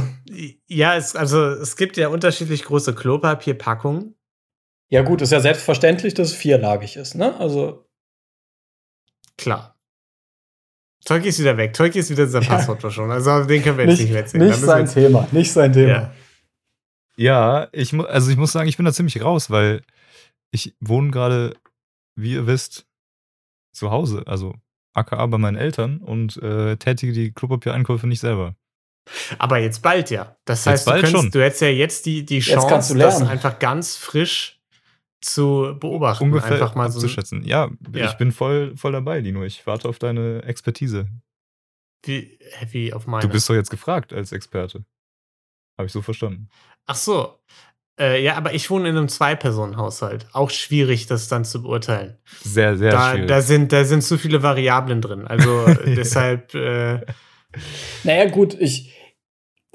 [0.68, 4.14] ja, es, also es gibt ja unterschiedlich große Klopapierpackungen.
[4.88, 7.36] Ja, gut, ist ja selbstverständlich, dass es vierlagig ist, ne?
[7.38, 7.86] Also,
[9.40, 9.76] Klar.
[11.04, 11.72] Tolki ist wieder weg.
[11.72, 12.48] Tolki ist wieder dieser Ja.
[12.48, 13.10] Passwortverschwörung.
[13.10, 14.46] Also den können wir jetzt nicht, nicht mehr erzählen.
[14.48, 15.88] Nicht sein jetzt- Thema, nicht sein Thema.
[15.92, 16.12] Ja.
[17.16, 19.82] Ja, ich also ich muss sagen, ich bin da ziemlich raus, weil
[20.52, 21.54] ich wohne gerade,
[22.16, 22.86] wie ihr wisst,
[23.72, 24.54] zu Hause, also
[24.94, 28.54] aka bei meinen Eltern und äh, tätige die Klopapiereinkäufe nicht selber.
[29.38, 30.36] Aber jetzt bald ja.
[30.44, 31.30] Das Jetzt heißt, du, bald könntest, schon.
[31.32, 33.28] du hättest ja jetzt die, die Jetzt Chance, du das lernen.
[33.30, 34.59] einfach ganz frisch
[35.20, 36.24] zu beobachten.
[36.24, 36.98] Ungefähr einfach mal so.
[36.98, 37.44] abzuschätzen.
[37.44, 38.06] Ja, Ja.
[38.06, 39.44] ich bin voll, voll dabei, Dino.
[39.44, 41.08] Ich warte auf deine Expertise.
[42.04, 42.38] Wie,
[42.70, 43.22] wie auf meine.
[43.22, 44.84] Du bist doch jetzt gefragt als Experte.
[45.78, 46.48] Habe ich so verstanden.
[46.86, 47.38] Ach so.
[47.98, 50.26] Äh, ja, aber ich wohne in einem Zwei-Personen-Haushalt.
[50.32, 52.16] Auch schwierig, das dann zu beurteilen.
[52.42, 53.28] Sehr, sehr Da, schwierig.
[53.28, 55.26] da, sind, da sind zu viele Variablen drin.
[55.26, 57.00] Also deshalb, äh,
[58.04, 58.94] Naja, gut, ich,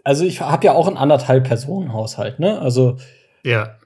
[0.03, 2.59] also ich habe ja auch einen anderthalb Personen-Haushalt, ne?
[2.59, 2.97] Also,
[3.43, 3.77] ja.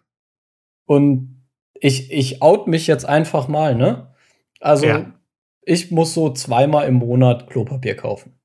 [0.85, 1.38] und
[1.81, 4.13] ich, ich out mich jetzt einfach mal, ne?
[4.59, 5.13] Also, Ja.
[5.61, 8.35] ich muss so zweimal im Monat Klopapier kaufen.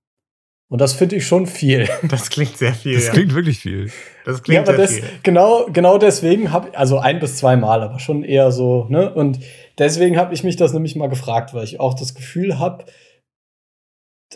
[0.69, 1.89] Und das finde ich schon viel.
[2.09, 2.95] Das klingt sehr viel.
[2.95, 3.13] das ja.
[3.13, 3.91] klingt wirklich viel.
[4.25, 5.21] das Ja, klingt aber sehr das, viel.
[5.23, 9.13] genau, genau deswegen habe also ein bis zweimal, aber schon eher so, ne?
[9.15, 9.41] Und
[9.79, 12.85] deswegen habe ich mich das nämlich mal gefragt, weil ich auch das Gefühl habe,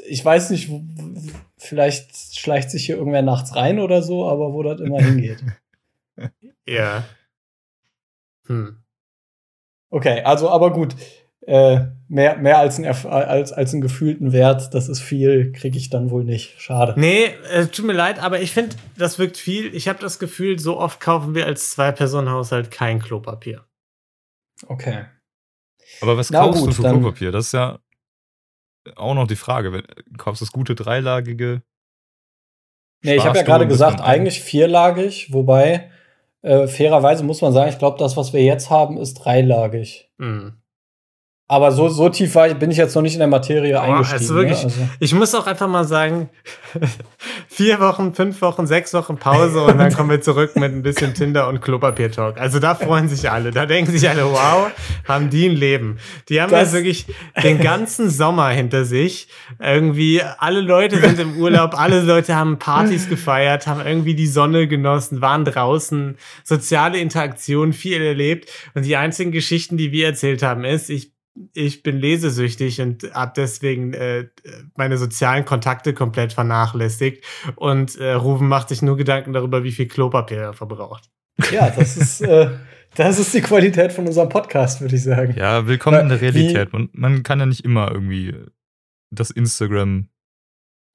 [0.06, 0.70] ich weiß nicht,
[1.56, 5.42] vielleicht schleicht sich hier irgendwer nachts rein oder so, aber wo das immer hingeht.
[6.66, 7.04] Ja.
[8.46, 8.82] Hm.
[9.90, 10.94] Okay, also aber gut.
[11.46, 15.88] Äh, mehr, mehr als, ein, als, als einen gefühlten Wert, das ist viel, kriege ich
[15.88, 16.60] dann wohl nicht.
[16.60, 16.92] Schade.
[16.98, 19.74] Nee, äh, tut mir leid, aber ich finde, das wirkt viel.
[19.74, 23.64] Ich habe das Gefühl, so oft kaufen wir als Zwei-Personen-Haushalt kein Klopapier.
[24.66, 25.06] Okay.
[26.02, 27.32] Aber was Na kaufst gut, du für Klopapier?
[27.32, 27.78] Das ist ja.
[28.96, 29.84] auch noch die Frage, wenn,
[30.18, 31.62] kaufst du das gute dreilagige?
[33.02, 35.90] Nee, ich habe ja gerade gesagt, eigentlich vierlagig, wobei
[36.42, 40.10] äh, fairerweise muss man sagen, ich glaube, das, was wir jetzt haben, ist dreilagig.
[40.18, 40.60] Hm.
[41.50, 43.82] Aber so, so tief war ich, bin ich jetzt noch nicht in der Materie Boah,
[43.82, 44.20] eingestiegen.
[44.20, 44.64] also wirklich- ne?
[44.66, 46.28] also, Ich muss auch einfach mal sagen,
[47.48, 51.14] vier Wochen, fünf Wochen, sechs Wochen Pause und dann kommen wir zurück mit ein bisschen
[51.14, 52.38] Tinder und Klopapier-Talk.
[52.38, 53.50] Also da freuen sich alle.
[53.50, 54.70] Da denken sich alle, wow,
[55.06, 55.98] haben die ein Leben.
[56.28, 57.06] Die haben Das- ja wirklich
[57.42, 59.28] den ganzen Sommer hinter sich.
[59.58, 64.68] Irgendwie alle Leute sind im Urlaub, alle Leute haben Partys gefeiert, haben irgendwie die Sonne
[64.68, 68.50] genossen, waren draußen, soziale Interaktion, viel erlebt.
[68.74, 71.12] Und die einzigen Geschichten, die wir erzählt haben, ist, ich
[71.54, 74.28] ich bin lesesüchtig und habe deswegen äh,
[74.76, 77.24] meine sozialen Kontakte komplett vernachlässigt.
[77.56, 81.10] Und äh, Ruben macht sich nur Gedanken darüber, wie viel Klopapier er verbraucht.
[81.52, 82.50] ja, das ist, äh,
[82.94, 85.34] das ist die Qualität von unserem Podcast, würde ich sagen.
[85.36, 86.72] Ja, willkommen in der Wie- Realität.
[86.72, 88.34] Man, man kann ja nicht immer irgendwie
[89.10, 90.08] das Instagram.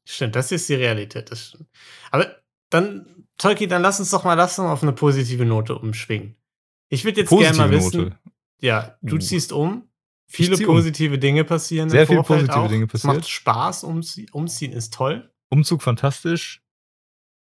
[0.08, 1.32] Stimmt, das ist die Realität.
[1.32, 1.70] Das stimmt.
[2.12, 2.36] Aber
[2.70, 6.36] dann, Tolki, dann lass uns doch mal lass uns auf eine positive Note umschwingen.
[6.90, 8.18] Ich würde jetzt gerne mal wissen, Note.
[8.62, 9.20] ja, du Uh.
[9.20, 9.88] ziehst um.
[10.28, 10.66] Viele um.
[10.66, 11.90] positive Dinge passieren.
[11.90, 12.70] Sehr im viel Vorfeld positive auch.
[12.70, 13.30] Dinge Es macht.
[13.30, 15.32] Spaß, umzie umziehen ist toll.
[15.50, 16.62] Umzug fantastisch.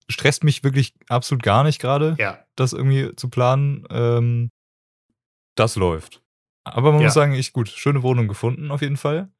[0.08, 2.44] Stresst mich wirklich absolut gar nicht gerade, Ja.
[2.56, 3.86] das irgendwie zu planen.
[3.90, 4.50] Ähm,
[5.54, 6.22] das läuft.
[6.64, 7.06] Aber man Ja.
[7.06, 9.30] muss sagen, ich gut, schöne Wohnung gefunden auf jeden Fall.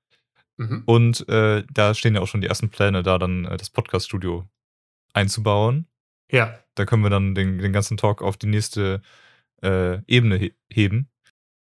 [0.57, 0.83] Mhm.
[0.87, 4.49] Und äh, da stehen ja auch schon die ersten Pläne, da dann äh, das Podcast-Studio
[5.13, 5.87] einzubauen.
[6.31, 6.59] Ja.
[6.75, 9.03] Da können wir dann den, den ganzen Talk auf die nächste
[9.63, 11.11] äh, Ebene he heben.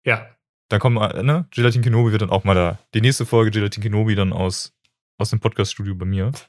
[0.05, 0.27] Ja.
[0.68, 2.78] Dann kommen, äh, ne, Gelatin Kenobi wird dann auch mal da.
[2.94, 4.74] Die nächste Folge Gelatin Kenobi dann aus,
[5.16, 6.33] aus dem Podcast-Studio bei mir.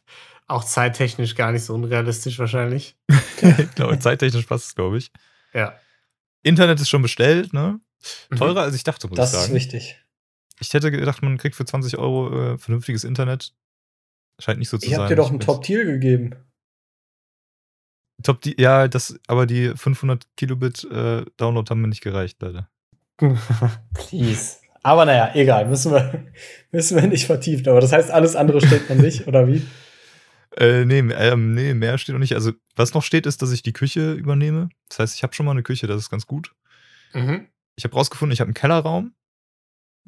[0.47, 2.97] Auch zeittechnisch gar nicht so unrealistisch wahrscheinlich.
[3.59, 5.11] ich glaube, zeittechnisch passt es, glaube ich.
[5.53, 5.75] Ja.
[6.41, 7.79] Internet ist schon bestellt, ne?
[8.31, 8.35] Mhm.
[8.35, 9.53] Teurer als ich dachte, muss Das ich ist sagen.
[9.55, 10.03] wichtig.
[10.59, 13.53] Ich hätte gedacht, man kriegt für 20 Euro äh, vernünftiges Internet.
[14.39, 15.01] Scheint nicht so zu Ich sein.
[15.01, 16.33] habe dir doch einen Ich- Top-Tier gegeben.
[18.23, 22.69] Top, die, ja, das, aber die 500 Kilobit äh, Download haben mir nicht gereicht, leider.
[23.93, 24.57] Please.
[24.83, 26.25] Aber naja, egal, müssen wir,
[26.71, 27.67] müssen wir nicht vertiefen.
[27.67, 29.65] Aber das heißt, alles andere steht noch nicht, oder wie?
[30.57, 32.33] Äh, nee, ähm, nee, mehr steht noch nicht.
[32.33, 34.69] Also, was noch steht, ist, dass ich die Küche übernehme.
[34.89, 36.55] Das heißt, ich habe schon mal eine Küche, das ist ganz gut.
[37.13, 37.47] mhm.
[37.75, 39.13] Ich habe rausgefunden, ich habe einen Kellerraum.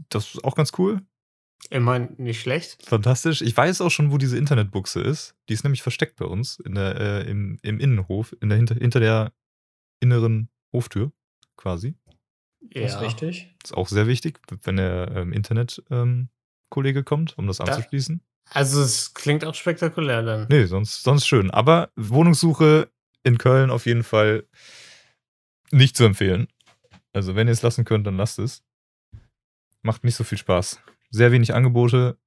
[0.10, 1.04] Das ist auch ganz cool.
[1.70, 2.86] Immerhin nicht schlecht.
[2.86, 3.42] Fantastisch.
[3.42, 5.36] Ich weiß auch schon, wo diese Internetbuchse ist.
[5.48, 8.76] Die ist nämlich versteckt bei uns in der, äh, im, im Innenhof, in der, hinter,
[8.76, 9.34] hinter der
[10.00, 11.12] inneren Hoftür
[11.56, 11.96] quasi.
[12.62, 13.02] Das ist Ja.
[13.02, 13.54] wichtig.
[13.64, 18.22] Ist auch sehr wichtig, wenn der ähm, Internet-Kollege kommt, um das Da- anzuschließen.
[18.50, 20.48] Also es klingt auch spektakulär dann.
[20.50, 21.52] Nee, sonst, sonst schön.
[21.52, 22.90] Aber Wohnungssuche
[23.24, 24.46] in Köln auf jeden Fall
[25.72, 26.48] nicht zu empfehlen.
[27.14, 28.64] Also, wenn ihr es lassen könnt, dann lasst es.
[29.84, 30.80] Macht nicht so viel Spaß.
[31.10, 32.18] Sehr wenig Angebote.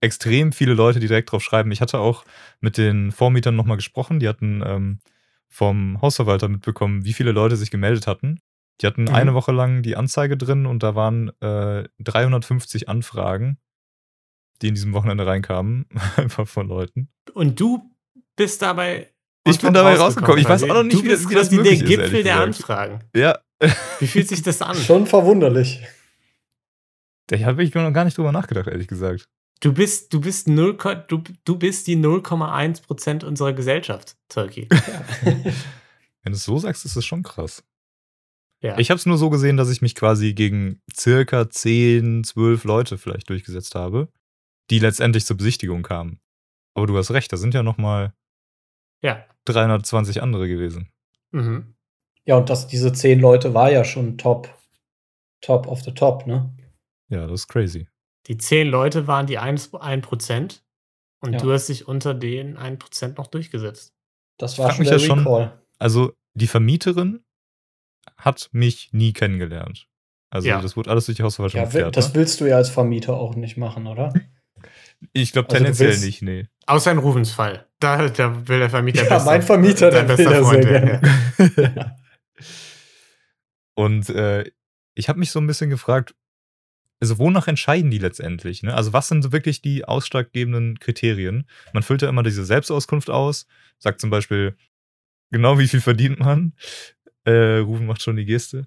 [0.00, 1.70] Extrem viele Leute, die direkt drauf schreiben.
[1.70, 2.24] Ich hatte auch
[2.60, 4.18] mit den Vormietern nochmal gesprochen.
[4.20, 5.00] Die hatten ähm,
[5.48, 8.40] vom Hausverwalter mitbekommen, wie viele Leute sich gemeldet hatten.
[8.82, 9.14] Die hatten Mhm.
[9.14, 13.58] eine Woche lang die Anzeige drin und da waren äh, 350 Anfragen,
[14.60, 15.86] die in diesem Wochenende reinkamen.
[16.16, 17.08] Einfach von Leuten.
[17.34, 17.88] Und du
[18.36, 19.08] bist dabei.
[19.44, 20.38] Ich bin dabei rausgekommen.
[20.40, 22.22] Ich weiß auch noch nicht, du wie das- bist wie das möglich der ist, Gipfel
[22.22, 22.42] der gesagt.
[22.46, 22.98] Anfragen.
[23.14, 23.38] Ja,
[24.00, 24.76] Wie fühlt sich das an?
[24.76, 25.80] Schon verwunderlich.
[27.28, 29.28] da habe ich noch gar nicht drüber nachgedacht, ehrlich gesagt.
[29.60, 34.68] Du bist, du bist 0, Ko- du, du bist die 0,1 Prozent unserer Gesellschaft, Turkey.
[35.22, 37.62] Wenn du es so sagst, ist das schon krass.
[38.62, 38.78] Ja.
[38.78, 42.96] Ich habe es nur so gesehen, dass ich mich quasi gegen circa 10, 12 Leute
[42.96, 44.08] vielleicht durchgesetzt habe,
[44.70, 46.20] die letztendlich zur Besichtigung kamen.
[46.74, 48.14] Aber du hast recht, da sind ja noch mal
[49.02, 49.26] ja.
[49.46, 50.92] 320 andere gewesen.
[51.32, 51.74] Mhm.
[52.24, 54.48] Ja, und das, diese zehn Leute war ja schon top,
[55.40, 56.54] top of the top, ne?
[57.08, 57.88] Ja, das ist crazy.
[58.28, 60.62] Die 10 Leute waren die 1%, 1%
[61.20, 61.38] und Ja.
[61.40, 63.92] du hast dich unter den 1% noch durchgesetzt.
[64.38, 65.60] Das war schon mich der ja schon- Recall.
[65.80, 67.24] Also, die Vermieterin
[68.22, 69.86] hat mich nie kennengelernt.
[70.30, 70.60] Also, Ja.
[70.62, 71.96] das wurde alles durch die Hausverwaltung Ja, geklärt.
[71.96, 72.14] das ne?
[72.14, 74.12] willst du ja als Vermieter auch nicht machen, oder?
[75.12, 76.46] Ich glaube also tendenziell nicht, nee.
[76.66, 77.66] Außer in Rubens Fall.
[77.80, 81.00] Da, da will der Vermieter Ja, mein Vermieter, der will das sehr gerne.
[83.74, 84.44] Und äh,
[84.94, 86.14] ich habe mich so ein bisschen gefragt,
[87.00, 88.62] also wonach entscheiden die letztendlich?
[88.62, 88.74] Ne?
[88.74, 91.48] Also was sind wirklich die ausschlaggebenden Kriterien?
[91.72, 93.46] Man füllt ja immer diese Selbstauskunft aus,
[93.78, 94.56] sagt zum Beispiel,
[95.32, 96.52] genau wie viel verdient man.
[97.24, 98.66] Äh, Rufen macht schon die Geste.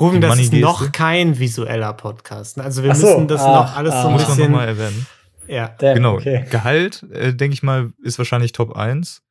[0.00, 2.58] Ruben, Die das ist noch kein visueller Podcast.
[2.58, 4.02] Also wir so, müssen das ah, noch alles ah.
[4.02, 4.50] so ein Muss man bisschen.
[4.52, 5.06] nochmal erwähnen.
[5.46, 5.74] Ja.
[5.78, 6.14] Damn, genau.
[6.14, 6.46] okay.
[6.50, 9.22] Gehalt, äh, denke ich mal, ist wahrscheinlich Top 1.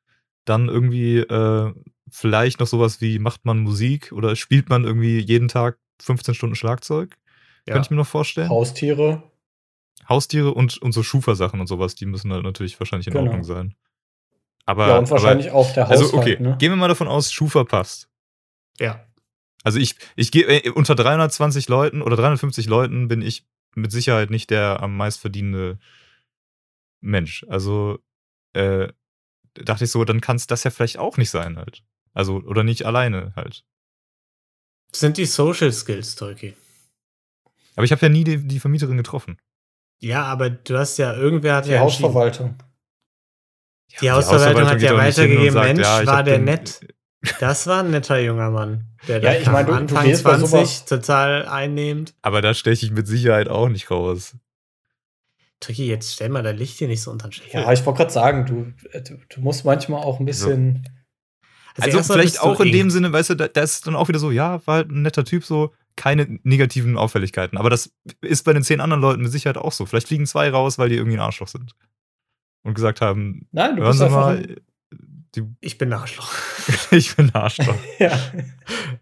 [0.45, 1.73] Dann irgendwie äh,
[2.11, 6.55] vielleicht noch sowas wie, macht man Musik oder spielt man irgendwie jeden Tag 15 Stunden
[6.55, 7.15] Schlagzeug?
[7.67, 7.73] Ja.
[7.73, 8.49] Könnte ich mir noch vorstellen.
[8.49, 9.23] Haustiere.
[10.09, 13.25] Haustiere und, und so Schufa-Sachen und sowas, die müssen halt natürlich wahrscheinlich in Genau.
[13.25, 13.75] Ordnung sein.
[14.65, 16.55] Aber, ja, und wahrscheinlich auch der aber, Haushalt, also okay, ne?
[16.59, 18.07] gehen wir mal davon aus, Schufa passt.
[18.81, 19.05] Ja.
[19.63, 24.31] Also ich, ich gehe äh, unter 320 Leuten oder 350 Leuten bin ich mit Sicherheit
[24.31, 25.77] nicht der am meist verdienende
[26.99, 27.45] Mensch.
[27.47, 27.99] Also
[28.53, 28.87] äh,
[29.53, 31.83] dachte ich so, dann kann es das ja vielleicht auch nicht sein halt.
[32.13, 33.63] Also, oder nicht alleine halt.
[34.93, 36.55] Sind die Social Skills, Tolki?
[37.75, 39.37] Aber ich habe ja nie die, die Vermieterin getroffen.
[39.99, 42.05] Ja, aber du hast ja, irgendwer hat Die ja entschieden.
[42.05, 42.57] Hausverwaltung.
[44.01, 46.85] Die Hausverwaltung hat ja weitergegeben, sagt, Mensch, ja, war der den- nett.
[47.39, 48.85] Das war ein netter junger Mann.
[49.07, 52.15] Der Ja, da ich meine, du- du Anfang gehst bei 20, sowas- total einnehmend.
[52.23, 54.35] Aber da steche ich mit Sicherheit auch nicht raus.
[55.59, 57.61] Tricky, jetzt stell mal dein Licht hier nicht so unter den Scheffel.
[57.61, 60.83] Ja, ich wollte gerade sagen, du, äh, du, du musst manchmal auch ein bisschen.
[61.79, 62.73] Also, erstmal vielleicht auch in eng.
[62.73, 65.03] dem Sinne, weißt du, da, da ist dann auch wieder so, ja, war halt ein
[65.03, 67.57] netter Typ, so, keine negativen Auffälligkeiten.
[67.57, 69.85] Aber das ist bei den zehn anderen Leuten mit Sicherheit auch so.
[69.85, 71.75] Vielleicht fliegen zwei raus, weil die irgendwie ein Arschloch sind.
[72.63, 74.19] Und gesagt haben, Nein, du hören bist Sie einfach.
[74.25, 74.55] mal, ein-
[75.35, 76.31] die, Ich bin ein Arschloch.
[76.91, 77.75] ich bin ein Arschloch.
[77.99, 78.17] ja.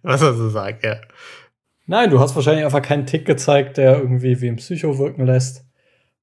[0.01, 0.97] Was er so sagt, ja.
[1.87, 5.65] Nein, du hast wahrscheinlich einfach keinen Tick gezeigt, der irgendwie wie ein Psycho wirken lässt.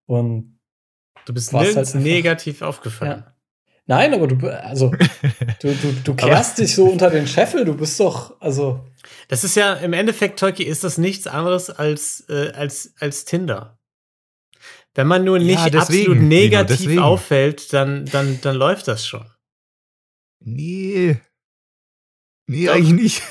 [0.06, 0.58] Und
[1.24, 3.24] Du bist nirgends halt einfach- negativ aufgefallen.
[3.26, 3.32] ja.
[3.88, 4.90] Nein, aber du, also,
[5.60, 8.84] du, du, du kehrst dich so unter den Scheffel, du bist doch, also.
[9.28, 13.78] Das ist ja im Endeffekt, Tolki, ist das nichts anderes als, äh, als, als Tinder.
[14.96, 16.98] Wenn man nur Ja, nicht deswegen, absolut Nino, negativ deswegen.
[17.00, 19.24] auffällt, dann, dann, dann läuft das schon.
[20.46, 21.20] Nee.
[22.48, 22.74] Nee, Doch.
[22.74, 23.22] eigentlich nicht.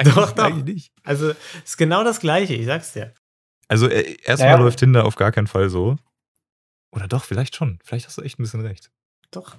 [0.04, 0.44] Doch, doch.
[0.44, 0.92] Eigentlich nicht.
[1.02, 1.32] Also,
[1.64, 3.12] ist genau das Gleiche, ich sag's dir.
[3.66, 4.62] Also, äh, erstmal Naja.
[4.62, 5.96] läuft Tinder auf gar keinen Fall so.
[6.92, 7.80] Oder doch, vielleicht schon.
[7.82, 8.92] Vielleicht hast du echt ein bisschen recht.
[9.32, 9.56] Doch.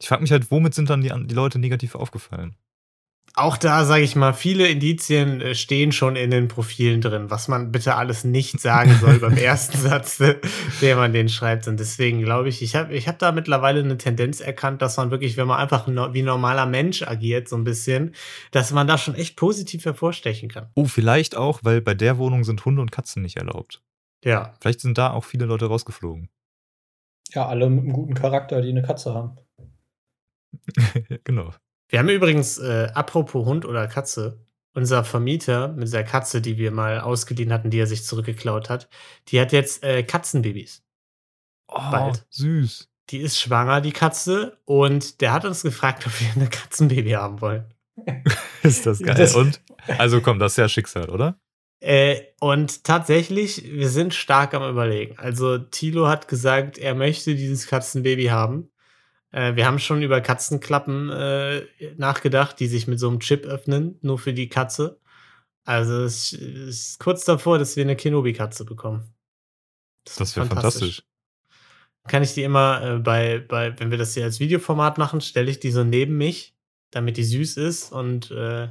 [0.00, 2.56] Ich frage mich halt, womit sind dann die, die Leute negativ aufgefallen?
[3.36, 7.48] Auch da, sage ich mal, viele Indizien äh, stehen schon in den Profilen drin, was
[7.48, 10.36] man bitte alles nicht sagen soll beim ersten Satz, äh,
[10.80, 11.66] den man den schreibt.
[11.66, 15.10] Und deswegen glaube ich, ich habe ich hab da mittlerweile eine Tendenz erkannt, dass man
[15.10, 18.14] wirklich, wenn man einfach no, wie ein normaler Mensch agiert, so ein bisschen,
[18.52, 20.70] dass man da schon echt positiv hervorstechen kann.
[20.76, 23.82] Oh, vielleicht auch, weil bei der Wohnung sind Hunde und Katzen nicht erlaubt.
[24.24, 24.54] Ja.
[24.60, 26.28] Vielleicht sind da auch viele Leute rausgeflogen.
[27.32, 29.38] Ja, alle mit einem guten Charakter, die eine Katze haben.
[31.24, 31.52] genau.
[31.88, 34.44] Wir haben übrigens, äh, apropos Hund oder Katze,
[34.74, 38.88] unser Vermieter mit der Katze, die wir mal ausgeliehen hatten, die er sich zurückgeklaut hat,
[39.28, 40.82] die hat jetzt äh, Katzenbabys.
[41.68, 42.26] Oh, Bald.
[42.30, 42.90] süß.
[43.10, 47.40] Die ist schwanger, die Katze, und der hat uns gefragt, ob wir ein Katzenbaby haben
[47.40, 47.72] wollen.
[48.62, 49.14] Ist das geil.
[49.14, 49.60] Das- und?
[49.98, 51.38] Also komm, das ist ja Schicksal, oder?
[51.80, 55.18] Äh, und tatsächlich, wir sind stark am Überlegen.
[55.18, 58.70] Also, Thilo hat gesagt, er möchte dieses Katzenbaby haben.
[59.34, 61.66] Äh, wir haben schon über Katzenklappen äh,
[61.96, 65.00] nachgedacht, die sich mit so einem Chip öffnen, nur für die Katze.
[65.64, 69.12] Also, es ist kurz davor, dass wir eine Kenobi-Katze bekommen.
[70.16, 71.02] Das wäre fantastisch.
[72.06, 75.50] Kann ich die immer äh, bei, bei, wenn wir das hier als Videoformat machen, stelle
[75.50, 76.54] ich die so neben mich,
[76.90, 78.68] damit die süß ist und äh,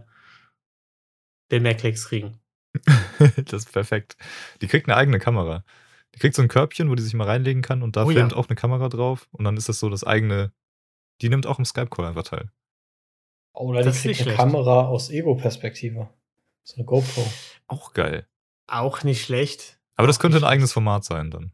[1.49, 2.39] will mehr Klicks kriegen.
[3.45, 4.15] das ist perfekt.
[4.61, 5.65] Die kriegt eine eigene Kamera.
[6.15, 8.17] Die kriegt so ein Körbchen, wo die sich mal reinlegen kann und da Oh ja.
[8.19, 10.51] filmt auch eine Kamera drauf und dann ist das so das eigene.
[11.21, 12.51] Die nimmt auch im Skype-Call einfach teil.
[13.53, 14.39] Oder die Das ist kriegt nicht eine schlecht.
[14.39, 16.09] Kamera aus Ego-Perspektive.
[16.63, 17.25] So eine GoPro.
[17.67, 18.27] Auch geil.
[18.67, 19.79] Auch nicht schlecht.
[19.95, 21.51] Aber das könnte ein eigenes Format sein dann.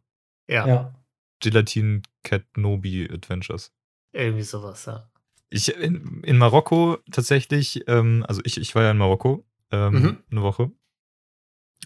[0.48, 0.96] Ja, Ja.
[1.42, 3.74] Gelatin Cat Nobi Adventures.
[4.12, 5.10] irgendwie sowas, ja.
[5.50, 10.24] Ich in, in Marokko tatsächlich, ähm, also ich, ich war ja in Marokko ähm, Mhm.
[10.32, 10.72] eine Woche.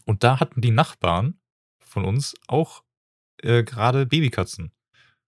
[0.05, 1.39] Und da hatten die Nachbarn
[1.93, 2.83] von uns auch
[3.41, 4.71] äh, gerade Babykatzen.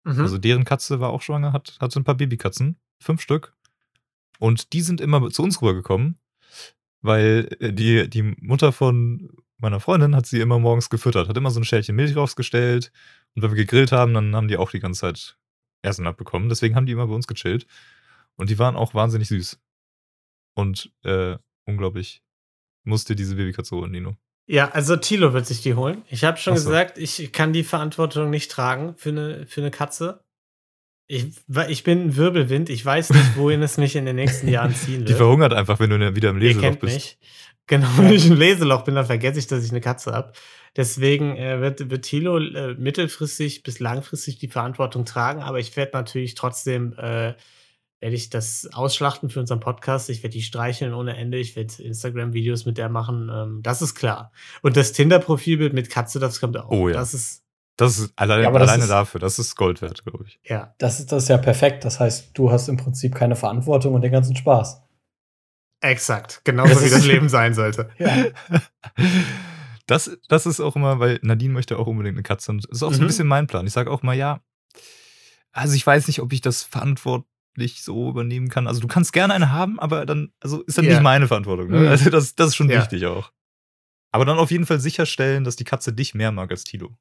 [0.04, 0.20] Mhm.
[0.20, 3.54] Also deren Katze war auch schwanger, hat, hatte ein paar Babykatzen, fünf Stück.
[4.40, 6.20] Und die sind immer zu uns rübergekommen,
[7.02, 11.52] weil äh, die, die Mutter von meiner Freundin hat sie immer morgens gefüttert, hat immer
[11.52, 12.92] so ein Schälchen Milch rausgestellt.
[13.34, 15.38] Und wenn wir gegrillt haben, dann haben die auch die ganze Zeit
[15.82, 16.50] Essen abbekommen.
[16.50, 17.66] Deswegen haben die immer bei uns gechillt.
[18.36, 19.60] Und die waren auch wahnsinnig süß.
[20.56, 22.22] Und äh, unglaublich
[22.84, 24.18] musste diese Babykatze holen, Nino.
[24.48, 26.04] Ja, also Thilo wird sich die holen.
[26.10, 26.66] Ich habe schon so.
[26.70, 30.24] gesagt, ich kann die Verantwortung nicht tragen für eine, für eine Katze.
[31.08, 31.28] Ich,
[31.68, 32.70] ich bin ein Wirbelwind.
[32.70, 35.18] Ich weiß nicht, wohin es mich in den nächsten Jahren ziehen Die wird.
[35.18, 36.94] verhungert einfach, wenn du wieder im Ihr Leseloch kennt bist.
[36.94, 37.18] mich.
[37.68, 40.34] Genau, wenn ich im Leseloch bin, dann vergesse ich, dass ich eine Katze habe.
[40.76, 45.92] Deswegen äh, wird, wird Thilo äh, mittelfristig bis langfristig die Verantwortung tragen, aber ich werde
[45.94, 47.34] natürlich trotzdem, äh,
[48.02, 50.10] werde ich das ausschlachten für unseren Podcast.
[50.10, 51.38] Ich werde die streicheln ohne Ende.
[51.38, 53.30] Ich werde Instagram-Videos mit der machen.
[53.34, 54.32] Ähm, das ist klar.
[54.62, 56.70] Und das Tinder-Profilbild mit Katze, das kommt auch.
[56.70, 56.96] Oh ja.
[56.96, 57.44] Das ist,
[57.78, 60.40] Das ist alleine, Ja, aber das alleine ist- dafür, das ist Gold wert, glaube ich.
[60.44, 61.84] ja, Das ist, das ist ja perfekt.
[61.84, 64.82] Das heißt, du hast im Prinzip keine Verantwortung und den ganzen Spaß.
[65.82, 66.42] exakt.
[66.46, 67.90] Genauso wie das Leben sein sollte.
[67.98, 68.26] Ja.
[69.88, 72.52] Das, das ist auch immer, weil Nadine möchte auch unbedingt eine Katze.
[72.52, 73.08] Und das ist auch so ein Mhm.
[73.08, 73.68] bisschen mein Plan.
[73.68, 74.40] Ich sage auch mal, ja,
[75.52, 76.64] also ich weiß nicht, ob ich das
[77.56, 78.68] verantwortlich so übernehmen kann.
[78.68, 80.92] Also du kannst gerne eine haben, aber dann, also ist dann Ja.
[80.94, 81.70] nicht meine Verantwortung.
[81.70, 81.80] Ne?
[81.82, 81.88] Mhm.
[81.88, 82.80] Also das, das ist schon Ja.
[82.82, 83.32] wichtig auch.
[84.12, 86.96] Aber dann auf jeden Fall sicherstellen, dass die Katze dich mehr mag als Tilo.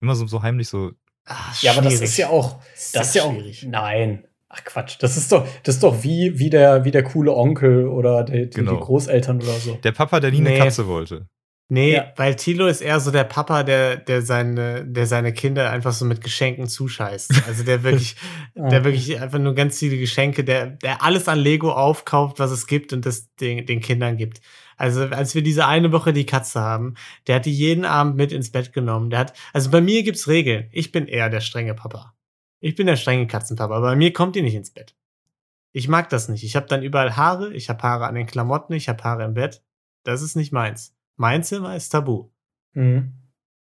[0.00, 0.92] Immer so, so heimlich so.
[1.26, 3.64] Ah, Ja, aber das ist ja auch, Sehr das ist ja auch, schwierig.
[3.68, 4.26] nein.
[4.48, 7.88] Ach Quatsch, das ist doch, das ist doch wie, wie, der, wie der coole Onkel
[7.88, 8.74] oder die, die, Genau.
[8.74, 9.74] die Großeltern oder so.
[9.74, 10.50] Der Papa, der nie Nee.
[10.54, 11.28] eine Katze wollte.
[11.68, 12.12] Nee, Ja.
[12.16, 16.04] weil Tilo ist eher so der Papa, der, der, seine, der seine Kinder einfach so
[16.04, 17.42] mit Geschenken zuscheißt.
[17.48, 18.14] Also der wirklich,
[18.56, 18.68] Ah.
[18.68, 22.68] der wirklich einfach nur ganz viele Geschenke, der, der alles an Lego aufkauft, was es
[22.68, 24.40] gibt und das den, den Kindern gibt.
[24.76, 26.94] Also als wir diese eine Woche die Katze haben,
[27.26, 29.10] der hat die jeden Abend mit ins Bett genommen.
[29.10, 30.68] Der hat, also bei mir gibt's Regeln.
[30.70, 32.14] Ich bin eher der strenge Papa.
[32.60, 33.74] Ich bin der strenge Katzenpapa.
[33.76, 34.94] aber Bei mir kommt die nicht ins Bett.
[35.72, 36.44] Ich mag das nicht.
[36.44, 37.52] Ich habe dann überall Haare.
[37.52, 38.72] Ich habe Haare an den Klamotten.
[38.72, 39.62] Ich habe Haare im Bett.
[40.04, 40.94] Das ist nicht meins.
[41.16, 42.30] Mein Zimmer ist tabu.
[42.74, 43.12] Mhm.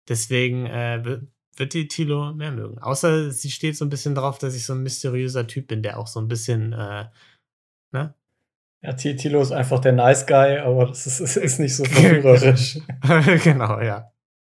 [0.09, 2.79] Deswegen äh, wi- wird die Tilo mehr mögen.
[2.79, 5.99] Außer sie steht so ein bisschen drauf, dass ich so ein mysteriöser Typ bin, der
[5.99, 7.07] auch so ein bisschen, äh,
[7.93, 8.15] ne?
[8.83, 12.79] Ja, Tilo ist einfach der Nice Guy, aber das ist, ist, ist nicht so verführerisch.
[13.43, 14.13] genau, ja.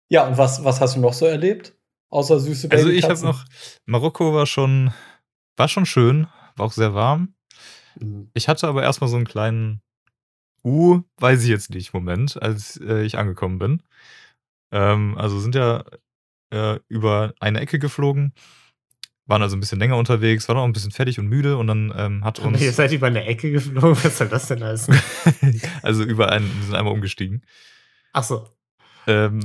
[0.09, 1.74] ja, und was, was hast du noch so erlebt?
[2.11, 3.44] Außer süße Also ich habe noch,
[3.87, 4.92] Marokko war schon,
[5.57, 6.26] war schon schön,
[6.57, 7.35] war auch sehr warm.
[7.98, 8.31] Mhm.
[8.35, 9.81] Ich hatte aber erstmal so einen kleinen
[10.64, 13.83] U, weiß ich jetzt nicht, Moment, als äh, ich angekommen bin.
[14.73, 15.85] Ähm, also sind ja
[16.51, 18.33] äh, über eine Ecke geflogen,
[19.27, 21.92] waren also ein bisschen länger unterwegs, waren auch ein bisschen fertig und müde und dann
[21.96, 24.94] ähm, hat uns, ihr seid über eine Ecke geflogen, was soll das denn heißen?
[25.83, 27.42] also über einen, wir sind einmal umgestiegen.
[28.12, 28.49] Ach so.
[29.07, 29.40] ähm,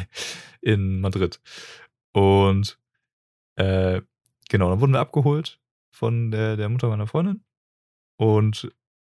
[0.60, 1.40] in Madrid.
[2.12, 2.78] Und
[3.56, 4.02] äh,
[4.48, 7.42] genau, dann wurden wir abgeholt von der, der Mutter meiner Freundin
[8.16, 8.70] und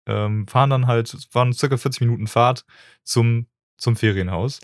[0.07, 2.65] ähm, fahren dann halt, waren circa 40 Minuten Fahrt
[3.03, 4.59] zum, zum Ferienhaus.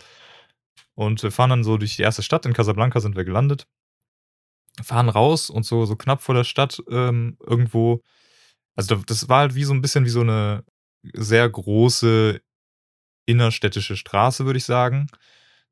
[0.95, 3.67] Und wir fahren dann so durch die erste Stadt, in Casablanca sind wir gelandet,
[4.81, 8.01] fahren raus und so, so knapp vor der Stadt ähm, irgendwo,
[8.75, 10.63] also da- das war halt wie so ein bisschen wie so eine
[11.13, 12.41] sehr große
[13.27, 15.07] innerstädtische Straße, würde ich sagen.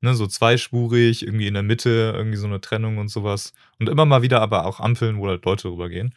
[0.02, 3.54] Ne, so zweispurig, irgendwie in der Mitte, irgendwie so eine Trennung und sowas.
[3.80, 6.16] Und immer mal wieder aber auch Ampeln, wo halt Leute rübergehen.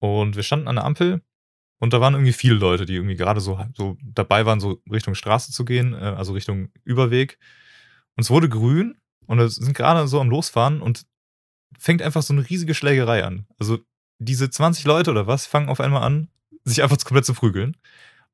[0.00, 1.22] Und wir standen an der Ampel
[1.78, 5.14] und da waren irgendwie viele Leute, die irgendwie gerade so, so dabei waren, so Richtung
[5.14, 7.38] Straße zu gehen, äh, also Richtung Überweg.
[8.16, 11.06] Und es wurde grün und wir sind gerade so am Losfahren und
[11.78, 13.46] fängt einfach so eine riesige Schlägerei an.
[13.58, 13.78] Also
[14.18, 16.28] diese 20 Leute oder was fangen auf einmal an,
[16.64, 17.76] sich einfach komplett zu prügeln.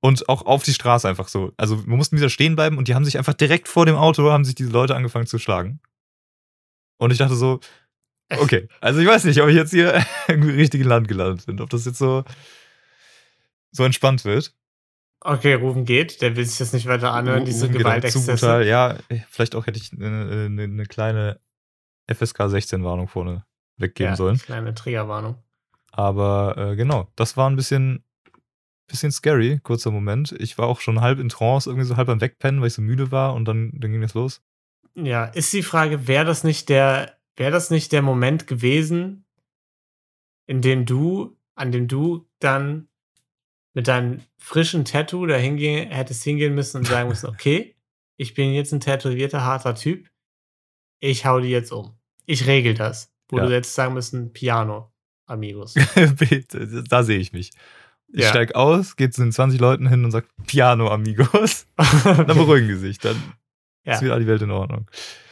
[0.01, 1.53] Und auch auf die Straße einfach so.
[1.57, 4.31] Also wir mussten wieder stehen bleiben und die haben sich einfach direkt vor dem Auto,
[4.31, 5.81] haben sich diese Leute angefangen zu schlagen.
[6.99, 7.61] Und ich dachte so,
[8.39, 11.71] okay, also ich weiß nicht, ob ich jetzt hier im richtigen Land gelandet bin, ob
[11.71, 12.25] das jetzt so,
[13.75, 14.55] so entspannt wird.
[15.21, 16.21] Okay, Rufen geht.
[16.21, 18.65] Der will sich das nicht weiter anhören, diese auch zu Gewaltexzesse.
[18.65, 18.99] Ja,
[19.31, 21.41] vielleicht auch hätte ich eine, eine, eine kleine
[22.13, 23.45] FSK 16 Warnung vorne
[23.79, 24.39] weggeben Ja, sollen.
[24.39, 25.43] Kleine Triggerwarnung.
[25.91, 28.05] Aber äh, genau, das war ein bisschen,
[28.87, 30.33] bisschen scary, kurzer Moment.
[30.33, 32.83] Ich war auch schon halb in Trance, irgendwie so halb am Wegpennen, weil ich so
[32.83, 34.43] müde war und dann, dann ging das los.
[34.95, 39.25] Ja, ist die Frage, wäre das nicht der, wäre das nicht der Moment gewesen,
[40.47, 42.89] in dem du, an dem du dann
[43.75, 47.75] mit deinem frischen Tattoo da hingehen, hättest hingehen müssen und sagen müssen, okay,
[48.17, 50.09] ich bin jetzt ein tätowierter, harter Typ,
[51.01, 51.99] ich hau die jetzt um.
[52.27, 53.13] Ich regel das.
[53.29, 53.47] Wo Ja.
[53.47, 54.93] du jetzt sagen müssen, Piano,
[55.27, 55.75] Amigos.
[56.89, 57.51] Da sehe ich mich.
[58.13, 58.29] Ich Ja.
[58.29, 61.67] steig aus, gehe zu den 20 Leuten hin und sag Piano, amigos.
[62.05, 62.99] Dann beruhigen die sich.
[62.99, 63.17] Dann
[63.85, 63.95] ja.
[63.95, 64.89] ist wieder die Welt in Ordnung.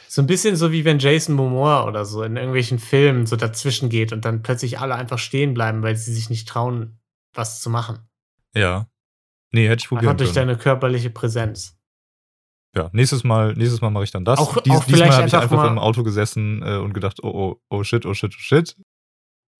[0.07, 3.89] So ein bisschen so wie wenn Jason Momoa oder so in irgendwelchen Filmen so dazwischen
[3.89, 6.99] geht und dann plötzlich alle einfach stehen bleiben, weil sie sich nicht trauen,
[7.33, 7.99] was zu machen.
[8.55, 8.87] Ja.
[9.51, 10.47] Nee, hätte ich probieren Einfach durch können.
[10.47, 11.77] deine körperliche Präsenz.
[12.75, 14.39] Ja, nächstes Mal, nächstes Mal mache ich dann das.
[14.39, 17.61] Auch- Dies, auch diesmal habe ich einfach im Auto gesessen äh, und gedacht, oh, oh,
[17.69, 18.75] oh shit, oh shit, oh shit.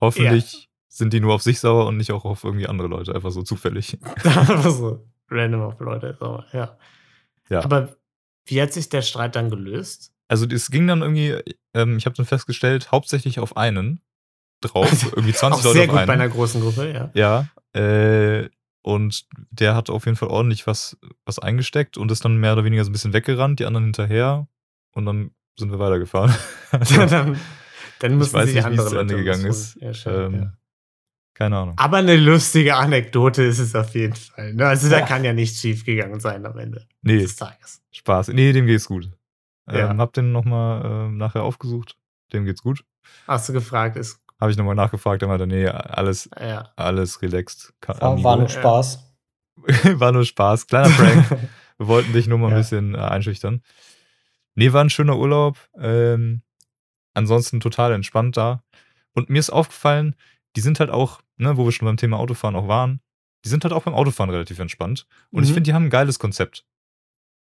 [0.02, 3.32] Hoffentlich sind die nur auf sich sauer und nicht auch auf irgendwie andere Leute, einfach
[3.32, 3.98] so zufällig.
[4.24, 6.18] Einfach so random auf Leute.
[6.20, 6.78] So, ja.
[7.50, 7.64] Ja.
[7.64, 7.96] Aber
[8.46, 10.12] wie hat sich der Streit dann gelöst?
[10.28, 11.38] Also es ging dann irgendwie,
[11.74, 14.02] ähm, ich habe dann festgestellt, hauptsächlich auf einen
[14.62, 16.08] drauf, irgendwie 20 Auch Leute sehr auf gut einen.
[16.08, 17.12] bei einer großen Gruppe, ja.
[17.74, 18.50] Ja, äh,
[18.84, 22.64] und der hat auf jeden Fall ordentlich was, was eingesteckt und ist dann mehr oder
[22.64, 24.48] weniger so ein bisschen weggerannt, die anderen hinterher
[24.92, 26.34] und dann sind wir weitergefahren.
[26.72, 27.40] Also, dann,
[28.00, 29.76] dann müssen weiß sich nicht, wie andere es zu Ende gegangen ist.
[29.82, 30.54] Ja, schön, ähm, ja.
[31.36, 31.74] Keine Ahnung.
[31.78, 34.54] Aber eine lustige Anekdote ist es auf jeden Fall.
[34.54, 34.68] Ne?
[34.68, 35.06] Also da Ja.
[35.06, 37.82] kann ja nichts schief gegangen sein am Ende Nee, des Tages.
[37.92, 38.28] Spaß.
[38.30, 39.10] Nee, dem geht's gut.
[39.68, 39.90] Ja.
[39.92, 41.98] Ähm, hab den nochmal ähm, nachher aufgesucht.
[42.34, 42.84] Dem geht's gut.
[43.28, 46.72] Hast du gefragt, ist, Habe ich nochmal nachgefragt, er meinte, nee, alles, ja.
[46.76, 47.74] alles relaxed.
[47.88, 48.24] Amigo.
[48.24, 48.50] war nur.
[48.50, 49.10] Spaß.
[50.00, 50.68] War nur Spaß.
[50.68, 51.30] Kleiner Prank.
[51.78, 52.58] Wir wollten dich nur mal ein Ja.
[52.58, 53.62] bisschen äh, einschüchtern.
[54.56, 55.58] Nee, war ein schöner Urlaub.
[55.80, 56.42] Ähm,
[57.14, 58.64] ansonsten total entspannt da.
[59.14, 60.16] Und mir ist aufgefallen,
[60.56, 63.00] die sind halt auch, ne, wo wir schon beim Thema Autofahren auch waren,
[63.46, 65.06] die sind halt auch beim Autofahren relativ entspannt.
[65.32, 65.54] Und ich Mhm.
[65.56, 66.66] finde, die haben ein geiles Konzept.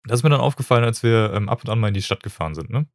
[0.04, 2.22] Das ist mir dann aufgefallen, als wir ähm, ab und an mal in die Stadt
[2.22, 2.86] gefahren sind, ne?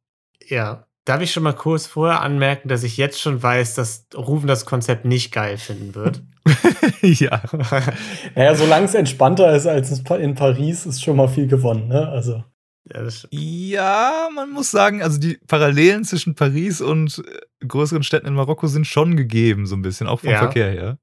[0.46, 0.86] Ja.
[1.06, 4.66] Darf ich schon mal kurz vorher anmerken, dass ich jetzt schon weiß, dass Rufen das
[4.66, 6.22] Konzept nicht geil finden wird?
[7.00, 7.42] ja.
[8.34, 11.88] Naja, solange es entspannter ist als in Pa- in Paris, ist schon mal viel gewonnen,
[11.88, 12.08] ne?
[12.08, 12.44] Also.
[12.92, 18.26] Ja, das, Ja, man muss sagen, also die Parallelen zwischen Paris und äh, größeren Städten
[18.26, 20.38] in Marokko sind schon gegeben, so ein bisschen, auch vom Ja.
[20.38, 20.98] Verkehr her.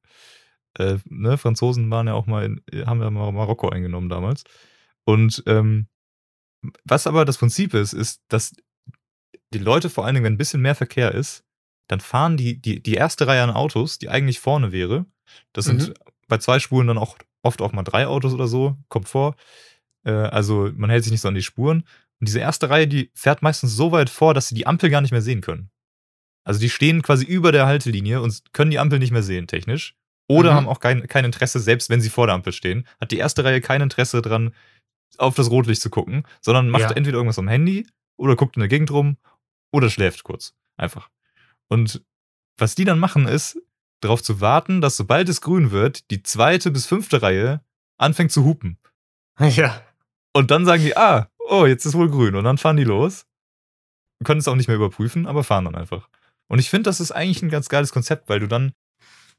[0.77, 4.43] Äh, ne, Franzosen waren ja auch mal in, haben ja mal Marokko eingenommen damals.
[5.05, 5.87] Und ähm,
[6.85, 8.53] was aber das Prinzip ist, ist, dass
[9.53, 11.43] die Leute, vor allen Dingen, wenn ein bisschen mehr Verkehr ist,
[11.87, 15.05] dann fahren die, die, die erste Reihe an Autos, die eigentlich vorne wäre.
[15.53, 15.93] Das sind Mhm.
[16.27, 19.35] bei zwei Spuren dann auch oft auch mal drei Autos oder so, kommt vor.
[20.05, 21.79] Äh, also man hält sich nicht so an die Spuren.
[22.19, 25.01] Und diese erste Reihe, die fährt meistens so weit vor, dass sie die Ampel gar
[25.01, 25.69] nicht mehr sehen können.
[26.45, 29.95] Also die stehen quasi über der Haltelinie und können die Ampel nicht mehr sehen, technisch.
[30.29, 30.55] Oder Mhm.
[30.55, 33.43] haben auch kein, kein Interesse, selbst wenn sie vor der Ampel stehen, hat die erste
[33.43, 34.53] Reihe kein Interesse dran,
[35.17, 36.91] auf das Rotlicht zu gucken, sondern macht Ja.
[36.91, 37.85] entweder irgendwas am Handy
[38.17, 39.17] oder guckt in der Gegend rum
[39.73, 40.53] oder schläft kurz.
[40.77, 41.09] Einfach.
[41.67, 42.03] Und
[42.57, 43.59] was die dann machen, ist,
[43.99, 47.61] darauf zu warten, dass sobald es grün wird, die zweite bis fünfte Reihe
[47.97, 48.77] anfängt zu hupen.
[49.39, 49.81] ja.
[50.33, 52.35] Und dann sagen die, ah, oh, jetzt ist wohl grün.
[52.35, 53.25] Und dann fahren die los.
[54.23, 56.09] Können es auch nicht mehr überprüfen, aber fahren dann einfach.
[56.47, 58.73] Und ich finde, das ist eigentlich ein ganz geiles Konzept, weil du dann,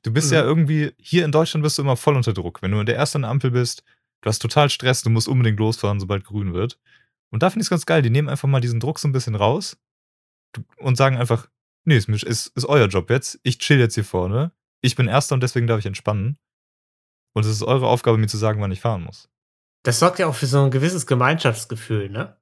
[0.03, 0.35] du bist Mhm.
[0.35, 2.63] ja irgendwie, hier in Deutschland bist du immer voll unter Druck.
[2.63, 3.83] Wenn du in der ersten Ampel bist,
[4.23, 6.79] du hast total Stress, du musst unbedingt losfahren, sobald grün wird.
[7.31, 8.03] Und da finde ich es ganz geil.
[8.03, 9.77] Die nehmen einfach mal diesen Druck so ein bisschen raus
[10.79, 11.49] und sagen einfach,
[11.85, 13.39] nee, ist, ist, ist euer Job jetzt.
[13.43, 14.53] Ich chill jetzt hier vorne.
[14.81, 16.39] Ich bin Erster und deswegen darf ich entspannen.
[17.35, 19.29] Und es ist eure Aufgabe, mir zu sagen, wann ich fahren muss.
[19.83, 22.37] Das sorgt ja auch für so ein gewisses Gemeinschaftsgefühl, ne?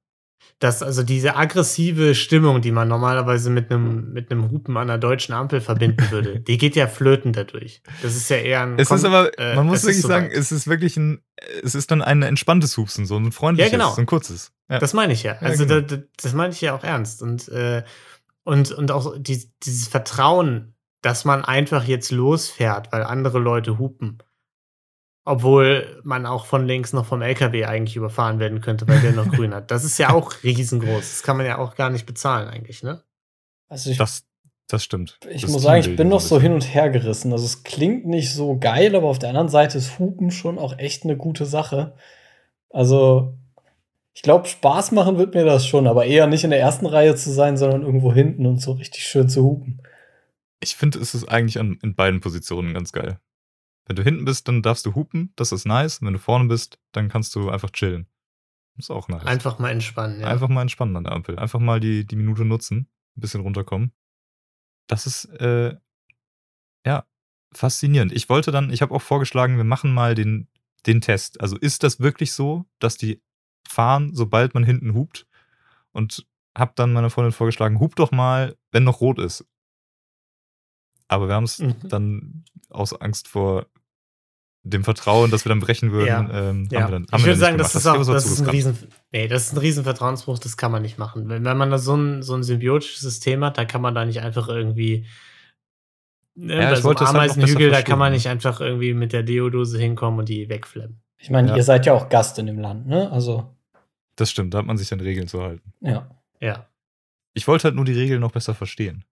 [0.59, 4.97] Dass also diese aggressive Stimmung, die man normalerweise mit einem mit einem Hupen an einer
[4.97, 7.81] deutschen Ampel verbinden würde, die geht ja flöten dadurch.
[8.01, 8.79] Das ist ja eher ein.
[8.79, 10.37] Es ist aber, äh, man muss wirklich so sagen, weit.
[10.37, 11.21] es ist wirklich ein,
[11.63, 13.93] es ist dann ein entspanntes Hupsen, so ein freundliches, Ja, genau.
[13.93, 14.53] so ein kurzes.
[14.69, 14.79] Ja.
[14.79, 15.37] Das meine ich ja.
[15.39, 15.81] Also genau.
[15.81, 17.21] da, da, das meine ich ja auch ernst.
[17.21, 17.83] Und, äh,
[18.43, 24.19] und, und auch die, dieses Vertrauen, dass man einfach jetzt losfährt, weil andere Leute hupen.
[25.25, 29.31] Obwohl man auch von links noch vom LKW eigentlich überfahren werden könnte, weil der noch
[29.31, 29.71] grün hat.
[29.71, 30.99] Das ist ja auch riesengroß.
[30.99, 33.03] Das kann man ja auch gar nicht bezahlen, eigentlich, ne?
[33.69, 34.25] Also ich, das,
[34.67, 35.19] das stimmt.
[35.29, 37.31] ich Das muss sagen, ich bin noch so hin und her gerissen.
[37.31, 40.77] Also es klingt nicht so geil, aber auf der anderen Seite ist Hupen schon auch
[40.77, 41.95] echt eine gute Sache.
[42.69, 43.37] Also
[44.13, 47.15] ich glaube, Spaß machen wird mir das schon, aber eher nicht in der ersten Reihe
[47.15, 49.81] zu sein, sondern irgendwo hinten und so richtig schön zu hupen.
[50.59, 53.19] Ich finde, es ist eigentlich an, in beiden Positionen ganz geil.
[53.85, 55.99] Wenn du hinten bist, dann darfst du hupen, das ist nice.
[55.99, 58.07] Und wenn du vorne bist, dann kannst du einfach chillen.
[58.75, 59.25] Das ist auch nice.
[59.25, 60.27] Einfach mal entspannen, ja.
[60.27, 61.37] Einfach mal entspannen an der Ampel.
[61.37, 63.91] Einfach mal die, die Minute nutzen, ein bisschen runterkommen.
[64.87, 65.75] Das ist, äh,
[66.85, 67.05] ja,
[67.53, 68.11] faszinierend.
[68.13, 70.47] Ich wollte dann, ich habe auch vorgeschlagen, wir machen mal den,
[70.85, 71.39] den Test.
[71.41, 73.21] Also ist das wirklich so, dass die
[73.67, 75.27] fahren, sobald man hinten hupt?
[75.91, 76.25] Und
[76.57, 79.45] habe dann meiner Freundin vorgeschlagen, hup doch mal, wenn noch rot ist.
[81.07, 81.75] Aber wir haben es Mhm.
[81.89, 83.67] dann aus Angst vor
[84.65, 86.19] dem Vertrauen, dass wir dann brechen würden, Ja.
[86.49, 86.81] ähm, Ja.
[86.83, 87.85] haben wir dann, haben ich würde dann sagen, das gemacht.
[87.85, 88.77] ist auch das zu ist ein riesen,
[89.11, 91.27] nee, das ist ein riesen Vertrauensbruch, das kann man nicht machen.
[91.29, 94.05] Wenn, wenn man da so ein, so ein symbiotisches System hat, dann kann man da
[94.05, 95.05] nicht einfach irgendwie
[96.35, 98.93] ne, Ja, bei ich so einem das halt Ameisenhügel, da kann man nicht einfach irgendwie
[98.93, 101.01] mit der Deodose hinkommen und die wegflemmen.
[101.17, 101.55] Ich meine, Ja.
[101.57, 103.11] ihr seid ja auch Gast in dem Land, ne?
[103.11, 103.55] Also,
[104.15, 105.73] Das stimmt, da hat man sich an Regeln zu halten.
[105.81, 106.09] ja.
[106.39, 106.67] Ja.
[107.35, 109.05] Ich wollte halt nur die Regeln noch besser verstehen.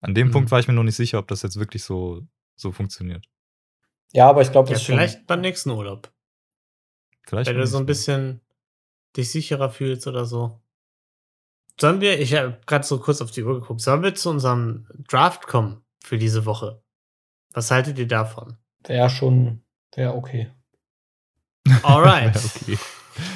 [0.00, 0.32] An dem Mhm.
[0.32, 2.22] Punkt war ich mir noch nicht sicher, ob das jetzt wirklich so,
[2.56, 3.26] so funktioniert.
[4.12, 6.10] Ja, aber ich glaube, ja das ist vielleicht beim nächsten Urlaub.
[7.26, 8.40] Vielleicht Wenn du so ein bisschen
[9.16, 10.60] dich sicherer fühlst oder so.
[11.80, 14.86] Sollen wir, ich habe gerade so kurz auf die Uhr geguckt, sollen wir zu unserem
[15.08, 16.82] Draft kommen für diese Woche?
[17.52, 18.56] Was haltet ihr davon?
[18.86, 19.62] wäre schon,
[19.94, 20.50] wäre okay.
[21.82, 22.34] Alright.
[22.34, 22.40] Ja,
[22.74, 22.78] okay.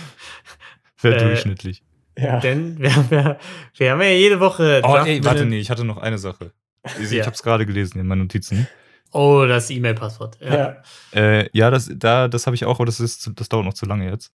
[1.03, 1.83] Wäre Äh, durchschnittlich.
[2.16, 2.39] Ja.
[2.41, 3.39] Denn wir haben, ja,
[3.77, 4.83] wir haben ja jede Woche.
[4.85, 6.53] Oh, Draft ey, warte, nee, ich hatte noch eine Sache.
[7.01, 7.21] Ich, Ja.
[7.21, 8.68] ich habe es gerade gelesen in meinen Notizen.
[9.13, 10.39] Oh, das E-Mail-Passwort.
[10.41, 10.55] Ja.
[10.55, 10.83] ja.
[11.13, 13.75] Äh, ja, das, da, das habe ich auch, aber das, ist, zu- das dauert noch
[13.75, 14.33] zu lange jetzt.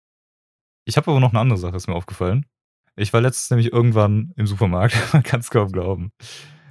[0.85, 2.45] Ich habe aber noch eine andere Sache, ist mir aufgefallen.
[2.95, 6.11] Ich war letztens nämlich irgendwann im Supermarkt, man kann es kaum glauben,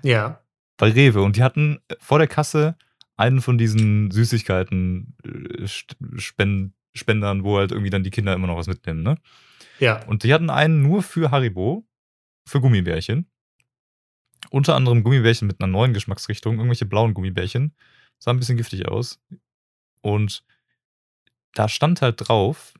[0.03, 0.41] ja.
[0.77, 2.77] bei Rewe und die hatten vor der Kasse
[3.17, 5.67] einen von diesen Süßigkeiten äh,
[6.19, 9.17] Spend Spendern, wo halt irgendwie dann die Kinder immer noch was mitnehmen, ne?
[9.79, 10.05] Ja.
[10.07, 11.87] Und die hatten einen nur für Haribo,
[12.47, 13.31] für Gummibärchen.
[14.51, 17.75] Unter anderem Gummibärchen mit einer neuen Geschmacksrichtung, irgendwelche blauen Gummibärchen.
[18.23, 19.21] Sah ein bisschen giftig aus.
[20.01, 20.45] Und
[21.55, 22.73] da stand halt drauf,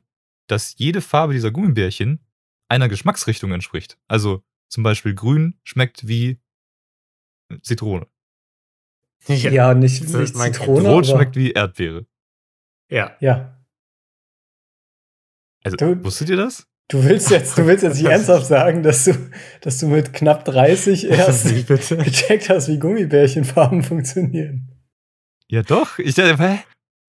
[0.47, 2.25] dass jede Farbe dieser Gummibärchen
[2.69, 3.97] einer Geschmacksrichtung entspricht.
[4.07, 6.39] Also zum Beispiel grün schmeckt wie
[7.61, 8.07] Zitrone.
[9.27, 10.89] Ja, nicht, So, nicht kennt Zitrone.
[10.89, 12.05] Rot schmeckt wie Erdbeere.
[12.89, 13.17] ja.
[13.19, 13.61] Ja.
[15.65, 16.67] Also, Du- wusstet ihr das?
[16.89, 19.13] Du willst jetzt, du willst jetzt nicht ernsthaft sagen, dass du,
[19.61, 21.97] dass du mit knapp 30 erst Wie bitte?
[21.97, 24.69] gecheckt hast, wie Gummibärchenfarben funktionieren.
[25.49, 25.99] Ja, doch.
[25.99, 26.59] Ich dachte, hä?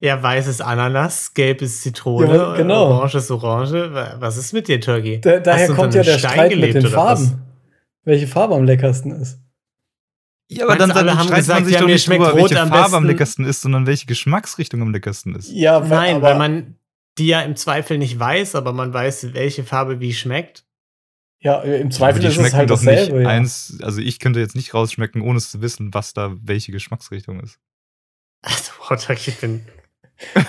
[0.00, 2.86] Ja, weiß ist Ananas, gelb ist Zitrone, Ja, aber genau.
[2.90, 3.94] orange ist Orange.
[3.94, 5.20] Wa- Was ist mit dir, Turkey?
[5.20, 7.20] Da, daher kommt ja der Stein Streit mit gelebt den oder was?
[7.28, 7.42] Farben.
[8.04, 9.38] Welche Farbe am leckersten ist.
[10.50, 12.50] Ja, Meinst du, alle haben streitet gesagt, man sich ja, doch nicht schmeckt drüber, Rot
[12.50, 13.06] welche am Farbe am besten.
[13.06, 15.50] leckersten ist, sondern welche Geschmacksrichtung am leckersten ist.
[15.50, 16.76] Ja, Nein, aber, weil man
[17.16, 20.66] die ja im Zweifel nicht weiß, aber man weiß, welche Farbe wie schmeckt.
[21.40, 23.22] Ja, im Aber Zweifel die ist es schmecken halt doch nicht dasselbe.
[23.22, 23.28] Ja.
[23.28, 23.78] eins.
[23.82, 27.58] Also ich könnte jetzt nicht rausschmecken, ohne es zu wissen, was da welche Geschmacksrichtung ist.
[28.44, 29.66] Also, wow, Turkey, ich bin,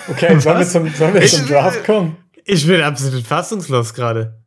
[0.08, 2.16] Okay, sollen wir zum, sollen wir Ich- zum Draft kommen?
[2.44, 4.42] ich bin absolut fassungslos gerade.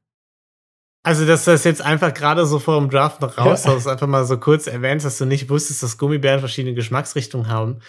[1.04, 4.26] Also, dass du das jetzt einfach gerade so vor dem Draft noch raushaust, einfach mal
[4.26, 7.80] so kurz erwähnst, dass du nicht wusstest, dass Gummibären verschiedene Geschmacksrichtungen haben.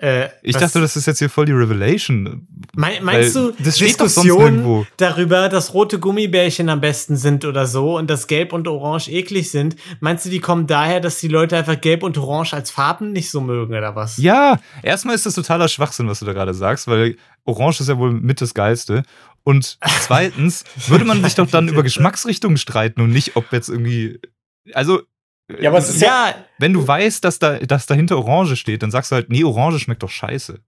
[0.00, 2.46] Äh, Ich dachte, das ist jetzt hier voll die Revelation.
[2.76, 4.86] Mein, meinst Weil du, das Diskussionen nirgendwo.
[4.96, 9.50] darüber, dass rote Gummibärchen am besten sind oder so und dass Gelb und Orange eklig
[9.50, 13.12] sind, meinst du, die kommen daher, dass die Leute einfach Gelb und Orange als Farben
[13.12, 14.18] nicht so mögen oder was?
[14.18, 17.98] Ja, erstmal ist das totaler Schwachsinn, was du da gerade sagst, weil Orange ist ja
[17.98, 19.02] wohl mit das Geilste.
[19.42, 24.20] Und zweitens würde man sich doch dann über Geschmacksrichtungen streiten und nicht, ob jetzt irgendwie.
[24.74, 25.02] Also.
[25.60, 28.90] Ja, aber es ist Ja, Wenn du weißt, dass, da, dass dahinter Orange steht, dann
[28.90, 30.60] sagst du halt, nee, Orange schmeckt doch scheiße.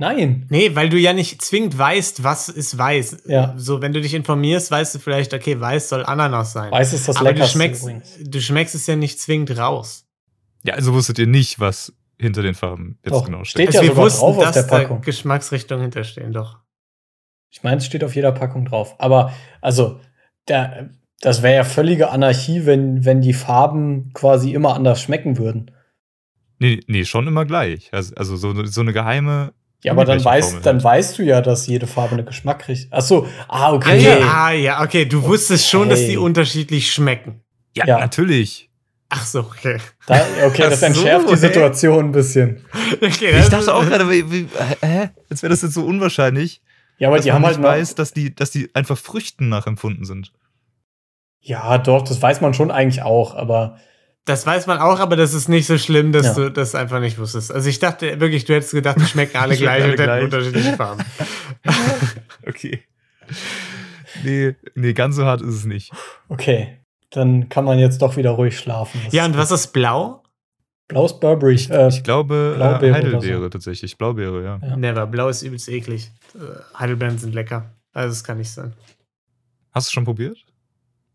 [0.00, 0.46] Nein.
[0.48, 3.24] nee, weil du ja nicht zwingend weißt, was ist weiß.
[3.26, 3.54] Ja.
[3.56, 6.70] So, wenn du dich informierst, weißt du vielleicht, okay, weiß soll Ananas sein.
[6.70, 8.16] Weiß ist das Aber du leckerste schmeckst, übrigens.
[8.20, 10.06] du schmeckst es ja nicht zwingend raus.
[10.62, 13.74] Ja, also wusstet ihr nicht, was hinter den Farben jetzt Doch, genau steht steht.
[13.74, 15.00] ja Also wir sogar wussten, drauf auf dass der da Packung.
[15.00, 16.58] Geschmacksrichtungen hinterstehen, doch.
[17.50, 18.94] Ich meine, es steht auf jeder Packung drauf.
[18.98, 20.00] Aber, also,
[20.46, 20.90] der,
[21.20, 25.70] das wäre ja völlige Anarchie, wenn, wenn die Farben quasi immer anders schmecken würden.
[26.58, 27.88] Nee, nee, schon immer gleich.
[27.92, 29.52] Also, also so, so eine geheime.
[29.84, 30.84] Ja, aber dann, weißt, dann halt.
[30.84, 32.88] weißt du ja, dass jede Farbe eine Geschmack kriegt.
[32.90, 34.00] Ach so, ah, Ah, okay.
[34.02, 35.04] ja, ah, ja, okay.
[35.04, 36.16] Du wusstest schon, dass die Okay.
[36.16, 37.42] unterschiedlich schmecken.
[37.76, 37.98] Ja, Ja.
[38.00, 38.70] natürlich.
[39.08, 39.78] Ach so, okay.
[40.06, 41.36] Da, okay, das so, entschärft die hä?
[41.36, 42.64] Situation ein bisschen.
[43.00, 44.48] okay Ich das dachte auch gerade, wie, wie,
[44.84, 45.10] hä?
[45.30, 46.60] Jetzt wäre das jetzt so unwahrscheinlich,
[46.98, 49.48] Ja, aber dass die man haben halt noch, weiß, dass die, dass die einfach Früchten
[49.48, 50.32] nachempfunden sind.
[51.40, 53.78] Ja, doch, das weiß man schon eigentlich auch, aber
[54.24, 56.34] Das weiß man auch, aber das ist nicht so schlimm, dass Ja.
[56.34, 57.50] du das einfach nicht wusstest.
[57.52, 60.24] Also ich dachte wirklich, du hättest gedacht, die schmecken alle gleich alle und hätten gleich.
[60.24, 61.02] unterschiedliche Farben.
[62.46, 62.82] Okay.
[64.24, 65.92] Nee, nee, ganz so hart ist es nicht.
[66.28, 66.78] okay.
[67.10, 69.00] Dann kann man jetzt doch wieder ruhig schlafen.
[69.04, 70.22] Das Ja, und was ist blau?
[70.88, 71.54] Blaues Burberry.
[71.70, 73.48] äh, Ich glaube, Blaubeere äh, oder Heidelbeere so.
[73.48, 73.96] tatsächlich.
[73.96, 74.58] Blaubeere, ja.
[74.62, 74.76] Ja.
[74.76, 75.06] Never.
[75.06, 76.10] Blau ist übelst eklig.
[76.34, 77.70] Äh, Heidelbeeren sind lecker.
[77.94, 78.74] Also das kann nicht sein.
[79.72, 80.36] Hast du schon probiert?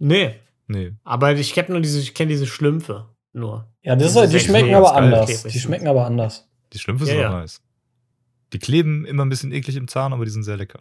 [0.03, 0.35] Nee,
[0.67, 0.93] Nee.
[1.03, 3.71] aber ich kenne nur diese, ich kenne diese Schlümpfe nur.
[3.81, 5.43] ja, das ist, die sechs schmecken aber anders.
[5.43, 6.47] Die schmecken aber anders.
[6.73, 7.29] Die Schlümpfe Ja, sind ja.
[7.29, 7.61] auch nice.
[8.53, 10.79] Die kleben immer ein bisschen eklig im Zahn, aber die sind sehr lecker.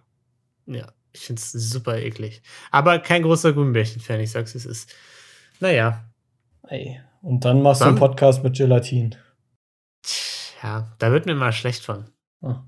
[0.66, 2.42] Ja, ich finde es super eklig.
[2.70, 4.92] Aber kein großer Gummibärchen-Fan, ich sag's, es ist.
[5.60, 6.04] Naja,
[6.68, 7.00] Ey.
[7.22, 9.14] Und dann machst du Dann- einen Podcast mit Gelatin.
[10.62, 12.04] ja, da wird mir mal schlecht von.
[12.42, 12.62] Ah,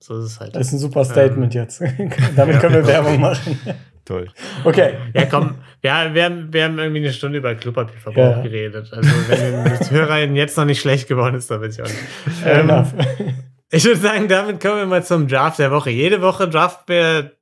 [0.00, 0.54] So ist es halt.
[0.56, 1.80] Das ist ein super Statement jetzt.
[2.36, 2.60] Damit Ja.
[2.60, 3.58] können wir Werbung machen.
[4.04, 4.28] Toll.
[4.64, 4.94] Okay.
[5.14, 8.42] Ja, komm, ja, wir, haben, wir haben irgendwie eine Stunde über Klopapierverbrauch Ja.
[8.42, 8.92] geredet.
[8.92, 11.98] Also, wenn den Hörern jetzt noch nicht schlecht geworden ist, dann weiß ich auch nicht.
[12.44, 13.34] Ähm.
[13.74, 15.88] Ich würde sagen, damit kommen wir mal zum Draft der Woche.
[15.90, 17.32] Jede Woche draften wir,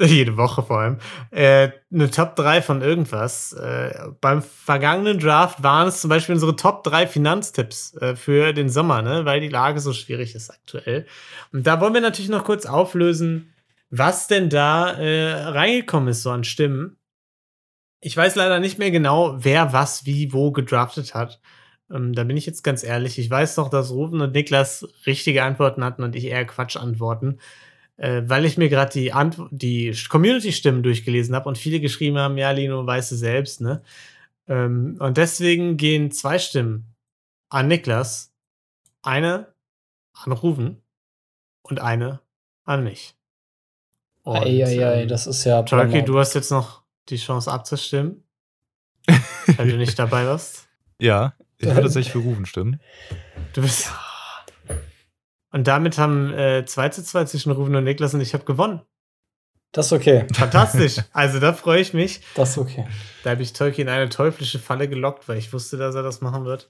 [0.06, 0.98] jede Woche vor allem,
[1.30, 3.54] äh, eine Top 3 von irgendwas.
[3.54, 8.68] Äh, beim vergangenen Draft waren es zum Beispiel unsere Top 3 Finanztipps äh, für den
[8.68, 9.24] Sommer, ne?
[9.24, 11.06] weil die Lage so schwierig ist aktuell.
[11.52, 13.54] Und da wollen wir natürlich noch kurz auflösen,
[13.90, 16.96] was denn da äh, reingekommen ist, so an Stimmen.
[18.00, 21.40] Ich weiß leider nicht mehr genau, wer was wie wo gedraftet hat.
[21.90, 23.18] Ähm, da bin ich jetzt ganz ehrlich.
[23.18, 27.40] Ich weiß noch, dass Rufen und Niklas richtige Antworten hatten und ich eher Quatschantworten,
[27.96, 32.38] äh, weil ich mir gerade die, Ant die Community-Stimmen durchgelesen habe und viele geschrieben haben,
[32.38, 33.82] ja, Lino, weißt du selbst, ne?
[34.48, 36.94] Ähm, und deswegen gehen zwei Stimmen
[37.50, 38.34] an Niklas,
[39.02, 39.54] eine
[40.14, 40.82] an Rufen
[41.62, 42.20] und eine
[42.64, 43.17] an mich.
[44.22, 45.62] Und, Eieiei, ähm, das ist ja.
[45.62, 48.24] Turkey, du hast jetzt noch die Chance abzustimmen,
[49.56, 50.68] weil du nicht dabei warst.
[51.00, 52.80] Ja, ich würde tatsächlich für Rufen stimmen.
[53.52, 53.90] Du bist.
[55.50, 58.82] Und damit haben äh, 2 zu 2 zwischen Rufen und Niklas und ich habe gewonnen.
[59.72, 60.26] Das ist okay.
[60.32, 60.96] Fantastisch.
[61.12, 62.20] also da freue ich mich.
[62.34, 62.86] Das ist okay.
[63.22, 66.20] Da habe ich Tolkien in eine teuflische Falle gelockt, weil ich wusste, dass er das
[66.20, 66.68] machen wird.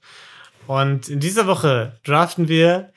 [0.67, 2.93] Und in dieser Woche draften wir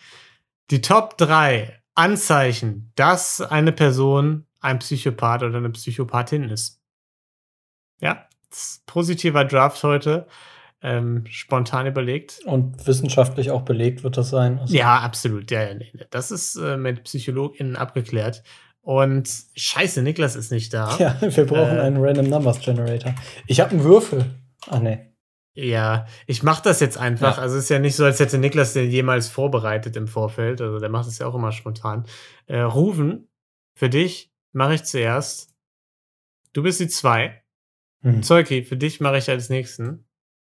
[0.72, 6.80] die Top 3 Anzeichen, dass eine Person ein Psychopath oder eine Psychopathin ist.
[8.00, 10.28] Ja, ist positiver Draft heute.
[10.84, 12.40] Ähm, spontan überlegt.
[12.46, 14.60] Und wissenschaftlich auch belegt wird das sein.
[14.60, 15.52] Also, Ja, absolut.
[15.52, 15.92] Ja, ja, nee.
[16.10, 18.42] Das ist äh, mit PsychologInnen abgeklärt.
[18.82, 20.96] Und scheiße, Niklas ist nicht da.
[21.00, 21.82] ja, wir brauchen Äh.
[21.82, 23.14] einen Random Numbers Generator.
[23.46, 24.26] Ich habe einen Würfel.
[24.70, 25.11] Ah, nee.
[25.54, 27.38] Ja, ich mache das jetzt einfach.
[27.38, 27.44] Ja.
[27.44, 30.62] Also es ist ja nicht so, als hätte Niklas den jemals vorbereitet im Vorfeld.
[30.62, 32.06] Also der macht es ja auch immer spontan.
[32.46, 33.28] Äh, Rufen,
[33.76, 35.54] für dich mache ich zuerst.
[36.54, 37.44] Du bist die zwei.
[38.02, 38.24] Hm.
[38.24, 40.06] Zeuki, für dich mache ich als nächsten.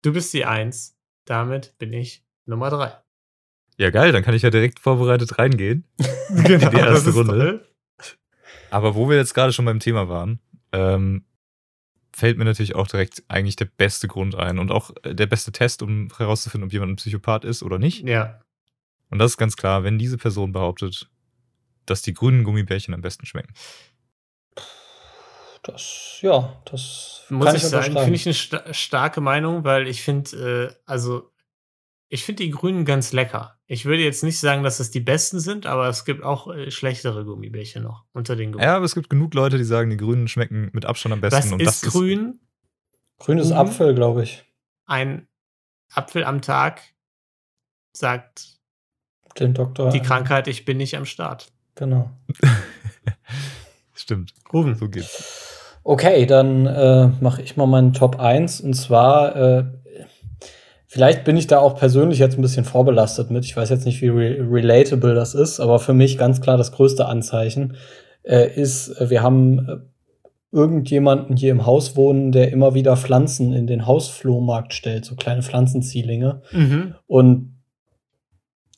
[0.03, 0.97] Du bist die eins.
[1.25, 2.93] Damit bin ich Nummer drei.
[3.77, 5.85] Ja, geil, dann kann ich ja direkt vorbereitet reingehen.
[6.29, 7.33] genau, die erste das ist Runde.
[7.33, 7.69] toll.
[8.71, 10.41] Aber wo wir jetzt gerade schon beim Thema waren,
[10.73, 11.25] ähm,
[12.15, 15.53] fällt mir natürlich auch direkt eigentlich der beste Grund ein und auch äh, der beste
[15.53, 18.07] Test, um herauszufinden, ob jemand ein Psychopath ist oder nicht.
[18.07, 18.41] Ja,
[19.11, 21.11] Und das ist ganz klar, wenn diese Person behauptet,
[21.87, 23.53] dass die grünen Gummibärchen am besten schmecken.
[25.63, 29.89] Das, ja, das muss kann ich ich sagen, finde ich eine sta starke Meinung, weil
[29.89, 31.33] ich finde, äh, also
[32.15, 33.59] ich finde die Grünen ganz lecker.
[33.67, 36.71] Ich würde jetzt nicht sagen, dass es die besten sind, aber es gibt auch äh,
[36.71, 38.65] schlechtere Gummibärchen noch unter den Grünen.
[38.65, 41.37] Ja, aber es gibt genug Leute, die sagen, die grünen schmecken mit Abstand am besten.
[41.45, 42.39] Was und ist das grün?
[43.19, 43.57] Grünes Mhm.
[43.57, 44.45] Apfel, glaube ich.
[44.87, 45.27] Ein
[45.93, 46.83] Apfel am Tag
[47.93, 48.59] sagt
[49.39, 49.91] Den Doktor.
[49.91, 51.53] die Krankheit, ich bin nicht am Start.
[51.75, 52.11] Genau.
[53.95, 54.75] Stimmt, Ruben.
[54.77, 55.51] so geht's.
[55.83, 58.61] Okay, dann äh, mache ich mal meinen Top 1.
[58.61, 59.65] Und zwar, äh,
[60.95, 63.45] vielleicht bin ich da auch persönlich jetzt ein bisschen vorbelastet mit.
[63.45, 66.71] Ich weiß jetzt nicht, wie re relatable das ist, aber für mich ganz klar das
[66.71, 67.75] größte Anzeichen
[68.23, 69.77] äh, ist, äh, wir haben äh,
[70.53, 75.43] irgendjemanden hier im Haus wohnen, der immer wieder Pflanzen in den Hausflohmarkt stellt, so kleine
[75.43, 76.43] Pflanzenzielinge.
[76.53, 76.95] Mhm.
[77.09, 77.57] Und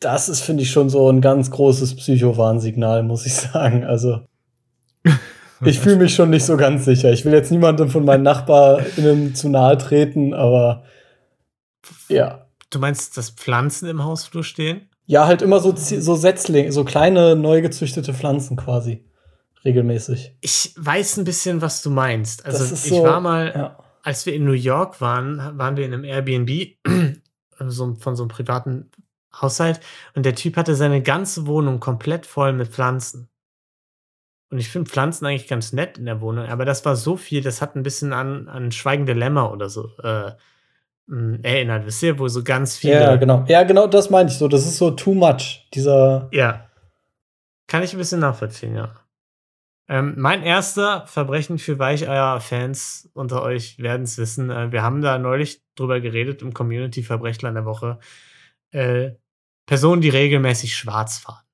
[0.01, 3.85] das ist, finde ich, schon so ein ganz großes Psychowarnsignal, muss ich sagen.
[3.85, 4.21] Also,
[5.67, 7.13] ich fühle mich schon nicht so ganz sicher.
[7.13, 10.85] Ich will jetzt niemandem von meinen NachbarInnen zu nahe treten, aber
[12.09, 12.43] ja.
[12.71, 14.91] Du meinst, dass Pflanzen im Hausflur stehen?
[15.07, 19.05] Ja, halt immer so, so Setzlinge, so kleine neu gezüchtete Pflanzen quasi.
[19.65, 20.37] Regelmäßig.
[20.41, 22.45] Ich weiß ein bisschen, was du meinst.
[22.45, 23.79] Also ich so- war mal, Ja.
[24.03, 26.77] als wir in New York waren, waren wir in einem Airbnb
[27.69, 28.91] so, von so einem privaten
[29.41, 29.81] Haushalt
[30.15, 33.29] und der Typ hatte seine ganze Wohnung komplett voll mit Pflanzen.
[34.51, 37.43] Und ich finde Pflanzen eigentlich ganz nett in der Wohnung, aber das war so viel,
[37.43, 40.33] das hat ein bisschen an, an Schweigende Lämmer oder so äh,
[41.09, 41.87] erinnert.
[41.87, 43.01] Wisst ihr, wo so ganz viele.
[43.01, 43.45] ja, genau.
[43.49, 44.49] Ja, genau, das meine ich so.
[44.49, 45.69] Das ist so too much.
[45.75, 46.29] Dieser.
[46.33, 46.69] Ja.
[47.69, 48.95] Kann ich ein bisschen nachvollziehen, ja.
[49.89, 54.51] Ähm, mein erster Verbrechen für Weicheier-Fans unter euch werden es wissen.
[54.51, 57.99] Äh, wir haben da neulich drüber geredet im Community-Verbrechler in der Woche.
[58.73, 59.13] Äh,
[59.65, 61.45] Personen, die regelmäßig schwarz fahren.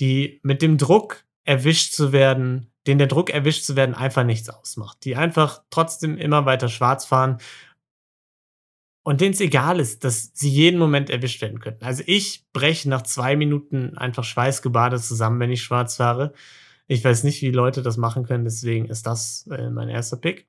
[0.00, 4.50] Die mit dem Druck erwischt zu werden, den der Druck erwischt zu werden einfach nichts
[4.50, 4.98] ausmacht.
[5.04, 7.38] Die einfach trotzdem immer weiter schwarz fahren
[9.02, 11.84] und denen es egal ist, dass sie jeden Moment erwischt werden könnten.
[11.84, 16.32] Also ich breche nach zwei Minuten einfach schweißgebadet zusammen, wenn ich schwarz fahre.
[16.86, 20.46] Ich weiß nicht, wie Leute das machen können, deswegen ist das äh, mein erster Pick.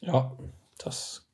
[0.00, 0.32] Ja,
[0.78, 1.26] das.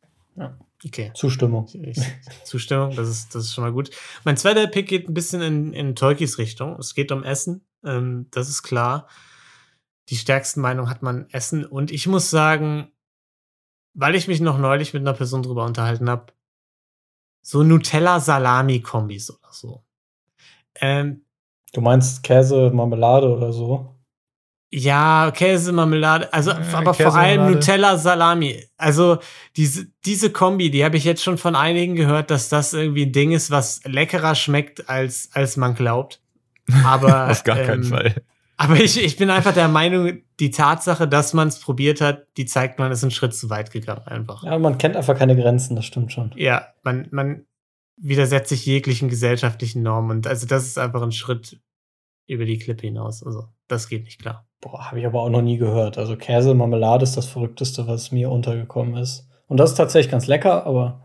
[0.84, 1.12] Okay.
[1.14, 1.66] Zustimmung.
[1.72, 1.98] Ich,
[2.44, 3.90] Zustimmung, das ist, das ist schon mal gut.
[4.24, 6.76] Mein zweiter Pick geht ein bisschen in, in Tolkis Richtung.
[6.78, 7.64] Es geht um Essen.
[7.84, 9.08] Ähm, das ist klar.
[10.10, 11.64] Die stärksten Meinung hat man Essen.
[11.64, 12.88] Und ich muss sagen,
[13.94, 16.33] weil ich mich noch neulich mit einer Person drüber unterhalten habe,
[17.44, 19.84] so Nutella-Salami-Kombis oder so.
[20.80, 21.20] Ähm,
[21.72, 23.94] Du meinst Käse, Marmelade oder so?
[24.72, 27.54] Ja, Käse, Marmelade, also Äh, aber Käse, vor allem Marmelade.
[27.56, 28.64] Nutella, Salami.
[28.76, 29.18] Also
[29.56, 33.12] diese, diese Kombi, die habe ich jetzt schon von einigen gehört, dass das irgendwie ein
[33.12, 36.20] Ding ist, was leckerer schmeckt, als, als man glaubt.
[36.84, 38.22] Aber, Auf gar keinen ähm, Fall.
[38.56, 42.46] Aber ich, ich bin einfach der Meinung, die Tatsache, dass man es probiert hat, die
[42.46, 44.44] zeigt, man ist einen Schritt zu weit gegangen einfach.
[44.44, 46.32] Ja, man kennt einfach keine Grenzen, das stimmt schon.
[46.36, 47.46] Ja, man, man
[47.96, 50.10] widersetzt sich jeglichen gesellschaftlichen Normen.
[50.10, 51.60] Und also das ist einfach ein Schritt
[52.26, 53.22] über die Klippe hinaus.
[53.24, 54.46] Also das geht nicht klar.
[54.60, 55.98] Boah, habe ich aber auch noch nie gehört.
[55.98, 59.28] Also Käse, Marmelade ist das Verrückteste, was mir untergekommen ist.
[59.46, 61.03] Und das ist tatsächlich ganz lecker, aber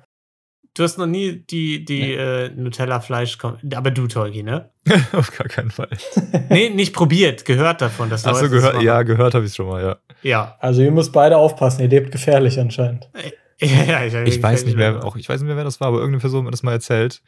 [0.80, 2.16] Du hast noch nie die, die Nee.
[2.16, 3.38] äh, Nutella-Fleisch,
[3.76, 4.70] aber du, Tolki, ne?
[5.12, 5.90] Auf gar keinen Fall.
[6.50, 8.10] Nee, nicht probiert, gehört davon.
[8.10, 9.98] Dass Achso, Leute das gehört, ja, gehört habe ich schon mal, ja.
[10.24, 10.56] Ja.
[10.62, 13.10] also ihr müsst beide aufpassen, ihr lebt gefährlich anscheinend.
[13.60, 15.90] ja, ja ich, Ich weiß nicht mehr, auch ich weiß nicht mehr, wer das war,
[15.90, 17.22] aber irgendeine Person hat mir das mal erzählt,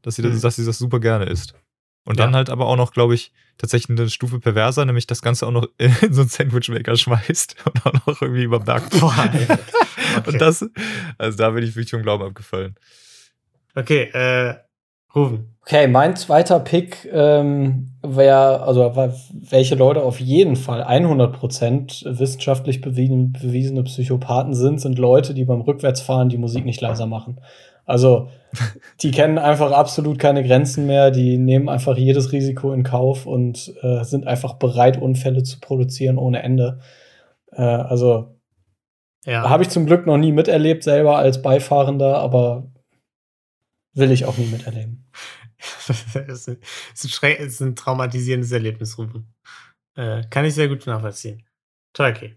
[0.00, 0.40] dass sie das, Hm.
[0.40, 1.54] dass sie das super gerne isst.
[2.04, 2.36] Und dann Ja.
[2.36, 5.66] halt aber auch noch, glaube ich, tatsächlich eine Stufe perverser, nämlich das Ganze auch noch
[5.78, 8.46] in so einen Sandwichmaker schmeißt und auch noch irgendwie.
[8.46, 9.58] Boah, Alter.
[10.16, 10.30] Okay.
[10.30, 10.64] Und das,
[11.18, 12.76] also da bin ich wirklich vom Glauben abgefallen.
[13.74, 14.54] Okay, äh,
[15.12, 15.56] Rufen.
[15.62, 18.94] Okay, mein zweiter Pick ähm, wäre, also
[19.50, 25.62] welche Leute auf jeden Fall 100% wissenschaftlich bewiesen, bewiesene Psychopathen sind, sind Leute, die beim
[25.62, 27.40] Rückwärtsfahren die Musik nicht leiser machen.
[27.86, 28.30] Also,
[29.02, 33.74] die kennen einfach absolut keine Grenzen mehr, die nehmen einfach jedes Risiko in Kauf und
[33.82, 36.80] äh, sind einfach bereit, Unfälle zu produzieren ohne Ende.
[37.52, 38.38] Äh, also,
[39.26, 39.48] Ja.
[39.48, 42.70] habe ich zum Glück noch nie miterlebt, selber als Beifahrender, aber
[43.94, 45.06] will ich auch nie miterleben.
[46.26, 46.48] das ist
[47.38, 49.32] ist ein, traumatisierendes Erlebnis, Rufen.
[49.96, 51.42] Äh, kann ich sehr gut nachvollziehen.
[51.92, 52.36] Turkey.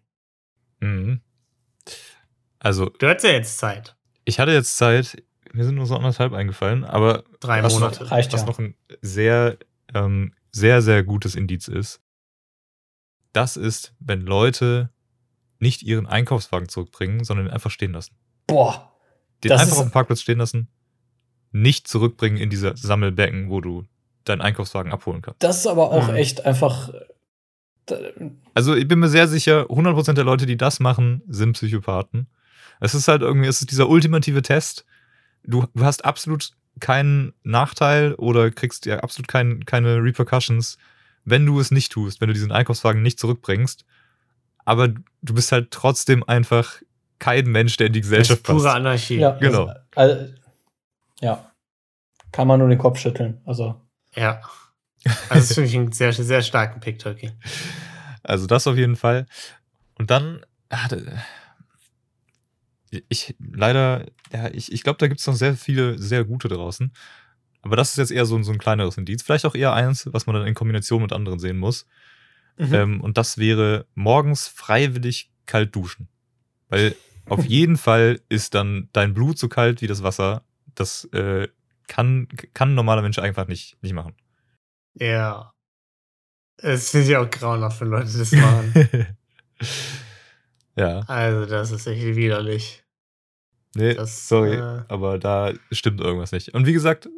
[0.79, 1.21] Mhm.
[2.59, 3.95] Also, Du hattest ja jetzt Zeit.
[4.25, 5.23] ich hatte jetzt Zeit,
[5.53, 8.03] mir sind nur so anderthalb eingefallen, aber Drei was Monate.
[8.03, 8.47] Noch, Reicht was ja.
[8.47, 9.57] noch ein sehr,
[9.93, 12.01] ähm, sehr, sehr gutes Indiz ist,
[13.33, 14.89] das ist, wenn Leute
[15.59, 18.15] nicht ihren Einkaufswagen zurückbringen, sondern ihn einfach stehen lassen.
[18.47, 18.93] Boah,
[19.43, 20.67] Den Das einfach auf dem Parkplatz stehen lassen,
[21.51, 23.85] nicht zurückbringen in diese Sammelbecken, wo du
[24.23, 25.41] deinen Einkaufswagen abholen kannst.
[25.43, 26.15] das ist aber auch Mhm.
[26.15, 26.91] echt einfach.
[28.53, 32.27] Also ich bin mir sehr sicher, 100% der Leute, die das machen, sind Psychopathen.
[32.81, 34.85] Es ist halt irgendwie, es ist dieser ultimative Test.
[35.47, 40.77] Du, du hast absolut keinen Nachteil oder kriegst ja absolut kein, keine Repercussions,
[41.25, 43.85] wenn du es nicht tust, wenn du diesen Einkaufswagen nicht zurückbringst.
[44.65, 46.81] Aber du bist halt trotzdem einfach
[47.19, 48.75] kein Mensch, der in die Das ist Gesellschaft pure passt.
[48.75, 49.17] Anarchie.
[49.17, 49.73] Ja, Genau.
[49.95, 50.33] Also, also,
[51.21, 51.51] ja.
[52.31, 53.41] Kann man nur den Kopf schütteln.
[53.45, 53.81] Also,
[54.15, 54.41] Ja.
[55.29, 57.31] Also, das finde ich einen sehr, sehr starken Pick, Turkey.
[58.23, 59.25] Also das auf jeden Fall.
[59.97, 61.17] Und dann hatte
[63.09, 66.91] ich leider, ja, ich, ich glaube, da gibt es noch sehr viele sehr gute draußen.
[67.61, 69.23] Aber das ist jetzt eher so, ein- so ein kleineres Indiz.
[69.23, 71.85] Vielleicht auch eher eins, was man dann in Kombination mit anderen sehen muss.
[72.57, 72.73] Mhm.
[72.73, 76.07] Ähm, und das wäre morgens freiwillig kalt duschen.
[76.69, 80.43] Weil auf jeden Fall ist dann dein Blut so kalt wie das Wasser.
[80.75, 81.47] Das äh,
[81.87, 84.15] kann, kann ein normaler Mensch einfach nicht, nicht machen.
[84.95, 85.53] Ja.
[86.57, 88.73] Das finde ich auch grauenhaft, wenn Leute das machen.
[90.77, 90.99] ja.
[91.07, 92.83] also, das ist echt widerlich.
[93.75, 96.53] Nee, Das, sorry, äh, aber da stimmt irgendwas nicht.
[96.53, 97.09] Und wie gesagt,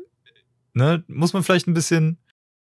[0.73, 2.17] ne, muss man vielleicht ein bisschen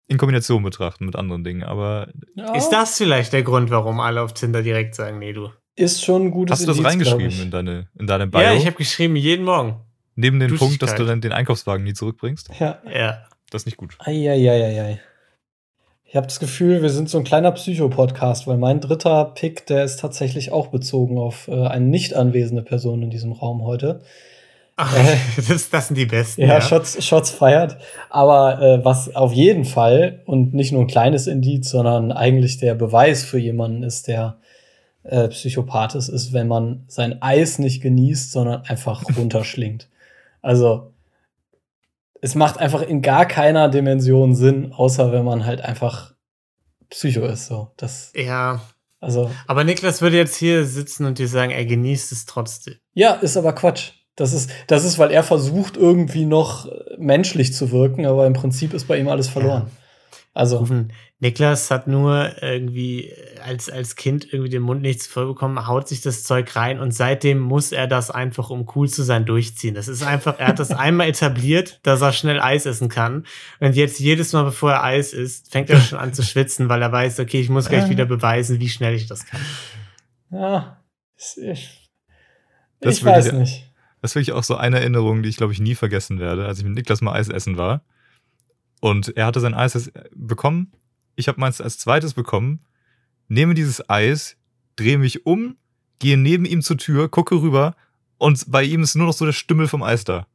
[0.07, 4.21] in Kombination betrachten mit anderen Dingen, aber ja, Ist das vielleicht der Grund, warum alle
[4.21, 5.49] auf Tinder direkt sagen, nee, du?
[5.75, 8.41] ist schon ein gutes hast du das Indiz, reingeschrieben in deine, in deine Bio?
[8.41, 9.81] Ja, ich habe geschrieben, jeden Morgen.
[10.15, 12.49] Neben dem Punkt, dass du dann den Einkaufswagen nie zurückbringst?
[12.59, 12.81] Ja.
[12.93, 13.25] Ja.
[13.49, 13.95] Das ist nicht gut.
[13.99, 15.01] Eieieiei.
[16.11, 19.85] Ich habe das Gefühl, wir sind so ein kleiner Psycho-Podcast, weil mein dritter Pick, der
[19.85, 24.01] ist tatsächlich auch bezogen auf äh, eine nicht anwesende Person in diesem Raum heute.
[24.75, 25.15] Ach, Äh.
[25.47, 26.41] das, das sind die besten.
[26.41, 27.77] Ja, Shots, Shots feiert.
[28.09, 32.75] Aber äh, was auf jeden Fall und nicht nur ein kleines Indiz, sondern eigentlich der
[32.75, 34.35] Beweis für jemanden ist, der
[35.03, 39.87] äh, Psychopath ist, ist, wenn man sein Eis nicht genießt, sondern einfach runterschlingt.
[40.41, 40.91] Also,
[42.21, 46.13] es macht einfach in gar keiner Dimension Sinn, außer wenn man halt einfach
[46.89, 47.47] Psycho ist.
[47.47, 48.61] So, das, Ja.
[48.99, 52.75] also, Aber Niklas würde jetzt hier sitzen und dir sagen, er genießt es trotzdem.
[52.93, 53.93] Ja, ist aber Quatsch.
[54.15, 58.33] Das ist, das ist, weil er versucht, irgendwie noch äh, menschlich zu wirken, aber im
[58.33, 59.71] Prinzip ist bei ihm alles verloren.
[60.33, 65.67] Also, Rufen, Niklas hat nur irgendwie äh, als, als Kind irgendwie den Mund nichts vollbekommen,
[65.67, 69.25] haut sich das Zeug rein und seitdem muss er das einfach, um cool zu sein,
[69.25, 69.75] durchziehen.
[69.75, 73.25] Das ist einfach, er hat das einmal etabliert, dass er schnell Eis essen kann.
[73.59, 76.81] Und jetzt jedes Mal, bevor er Eis isst, fängt er schon an zu schwitzen, weil
[76.81, 79.39] er weiß, okay, ich muss gleich wieder beweisen, wie schnell ich das kann.
[80.31, 80.81] ja,
[81.15, 81.89] ist- ich,
[82.79, 83.71] Das ich weiß ich- nicht.
[84.01, 86.57] Das ist wirklich auch so eine Erinnerung, die ich, glaube ich, nie vergessen werde, als
[86.57, 87.83] ich mit Niklas mal Eis essen war.
[88.79, 90.71] Und er hatte sein Eis jetzt bekommen.
[91.15, 92.61] Ich habe meins als zweites bekommen.
[93.27, 94.37] Nehme dieses Eis,
[94.75, 95.57] drehe mich um,
[95.99, 97.75] gehe neben ihm zur Tür, gucke rüber
[98.17, 100.27] und bei ihm ist nur noch so der Stümmel vom Eis da.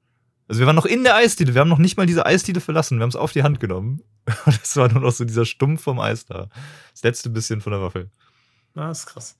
[0.48, 2.98] Also wir waren noch in der Eisdiele, wir haben noch nicht mal diese Eisdiele verlassen,
[2.98, 4.02] wir haben es auf die Hand genommen.
[4.46, 6.48] Und es war nur noch so dieser Stumpf vom Eis da.
[6.92, 8.10] Das letzte bisschen von der Waffel.
[8.74, 9.36] Na, ist krass.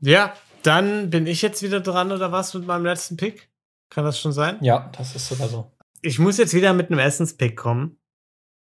[0.00, 3.48] Ja, dann bin ich jetzt wieder dran oder was mit meinem letzten Pick?
[3.90, 4.58] Kann das schon sein?
[4.60, 5.72] Ja, das ist sogar so.
[6.02, 7.98] Ich muss jetzt wieder mit einem Essenspick kommen.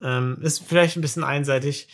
[0.02, 1.88] Ähm, ist vielleicht ein bisschen einseitig.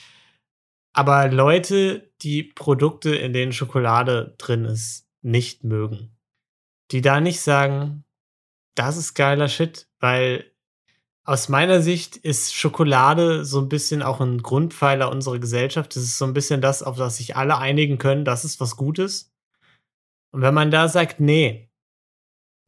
[0.94, 6.16] Aber Leute, die Produkte, in denen Schokolade drin ist, nicht mögen.
[6.92, 8.06] Die da nicht sagen,
[8.76, 10.52] das ist geiler Shit, weil
[11.24, 15.96] aus meiner Sicht ist Schokolade so ein bisschen auch ein Grundpfeiler unserer Gesellschaft.
[15.96, 18.78] Das ist so ein bisschen das, auf das sich alle einigen können, das ist was
[18.78, 19.34] Gutes.
[20.32, 21.70] Und wenn man da sagt, nee,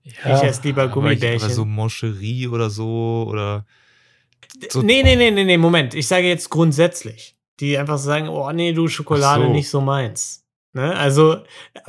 [0.03, 1.43] ich esse lieber Gummibärchen.
[1.43, 3.65] aber so Moncherie oder so oder
[4.69, 5.93] so- nee, nee, nee, nee, nee, Moment.
[5.93, 7.35] Ich sage jetzt grundsätzlich.
[7.59, 9.51] Die einfach sagen, oh nee, du Schokolade so.
[9.51, 10.45] nicht so meins.
[10.73, 10.95] Ne?
[10.95, 11.37] Also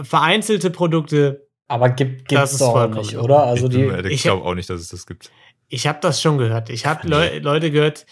[0.02, 3.44] vereinzelte Produkte, Aber gibt ist doch nicht, oder?
[3.44, 5.30] Also ich ich glaube auch nicht, dass es das gibt.
[5.68, 6.70] Ich habe das schon gehört.
[6.70, 8.06] Ich habe Leu Leute gehört.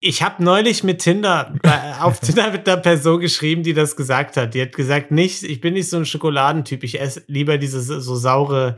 [0.00, 4.36] Ich habe neulich mit Tinder bei, auf Tinder mit einer Person geschrieben, die das gesagt
[4.36, 4.54] hat.
[4.54, 6.84] Die hat gesagt, nicht, ich bin nicht so ein Schokoladentyp.
[6.84, 8.76] Ich esse lieber diese so saure,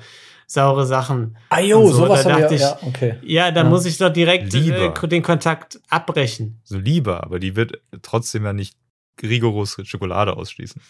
[0.51, 1.37] saure Sachen.
[1.49, 3.19] Ah jo, so, sowas da wir, dachte ich- ja, okay.
[3.23, 3.71] Ja, dann Ja.
[3.71, 5.01] muss ich doch direkt Lieber.
[5.03, 6.61] äh, den Kontakt abbrechen.
[6.65, 8.77] So lieber, aber die wird trotzdem ja nicht
[9.23, 10.83] rigoros Schokolade ausschließen.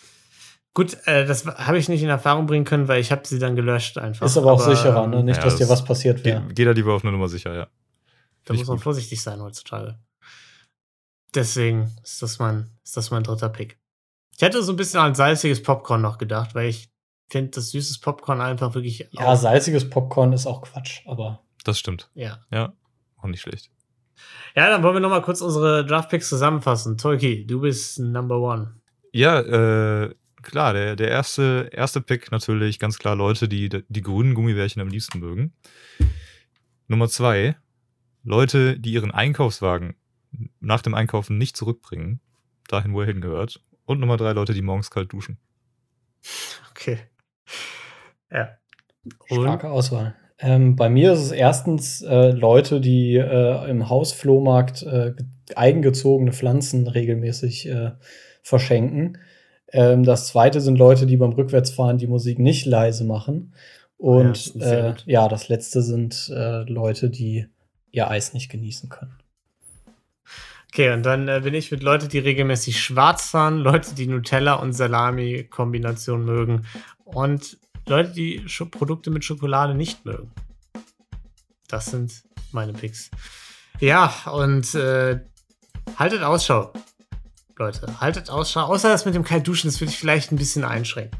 [0.73, 3.55] Gut, äh, das habe ich nicht in Erfahrung bringen können, weil ich habe sie dann
[3.57, 4.25] gelöscht einfach.
[4.25, 5.19] Ist aber auch sicherer, ne?
[5.19, 6.43] ähm, Nicht, ja, dass dir das- was passiert wäre.
[6.55, 7.67] Geh da lieber auf eine Nummer sicher, ja.
[8.45, 8.85] Da muss man gut.
[8.85, 9.99] vorsichtig sein heutzutage.
[11.35, 13.79] Deswegen ist das mein, ist das mein dritter Pick.
[14.37, 16.89] Ich hätte so ein bisschen an salziges Popcorn noch gedacht, weil ich
[17.31, 19.09] finde, das süßes Popcorn einfach wirklich.
[19.13, 22.11] Ja, auch- salziges Popcorn ist auch Quatsch, aber Das stimmt.
[22.15, 22.41] ja.
[22.51, 22.73] Ja,
[23.17, 23.71] auch nicht schlecht.
[24.55, 26.99] Ja, dann wollen wir noch mal kurz unsere Draft-Picks zusammenfassen.
[26.99, 28.75] Tolki, du bist Number One.
[29.13, 34.35] Ja, äh, klar, der, der erste, erste Pick natürlich ganz klar Leute, die die grünen
[34.35, 35.53] Gummibärchen am liebsten mögen.
[36.89, 37.57] Nummer zwei,
[38.25, 39.95] Leute, die ihren Einkaufswagen
[40.61, 42.21] nach dem Einkaufen nicht zurückbringen,
[42.69, 43.63] dahin, wo er hingehört.
[43.85, 45.39] Und Nummer drei, Leute, die morgens kalt duschen.
[46.71, 46.99] Okay.
[48.33, 48.51] Ja.
[49.29, 50.15] Und starke Auswahl.
[50.39, 56.33] Ähm, bei mir ist es erstens äh, Leute, die äh, im Hausflohmarkt äh, ge- eigengezogene
[56.33, 57.91] Pflanzen regelmäßig äh,
[58.43, 59.19] verschenken.
[59.73, 63.53] Ähm, das zweite sind Leute, die beim Rückwärtsfahren die Musik nicht leise machen.
[63.99, 67.47] Ja, Und das ist sehr äh, ja, das letzte sind äh, Leute, die
[67.91, 69.17] ihr Eis nicht genießen können.
[70.73, 74.73] Okay, und dann bin ich mit Leuten, die regelmäßig schwarz fahren, Leute, die Nutella und
[74.73, 76.65] Salami-Kombination mögen
[77.05, 77.59] und
[77.91, 80.31] Leute, die Scho Produkte mit Schokolade nicht mögen.
[81.69, 82.23] Das sind
[82.53, 83.11] meine Picks.
[83.81, 85.19] Ja, und äh,
[85.99, 86.73] haltet Ausschau,
[87.57, 88.01] Leute.
[88.01, 88.61] Haltet Ausschau.
[88.63, 91.19] Außer das mit dem Kaltduschen, das würde ich vielleicht ein bisschen einschränken.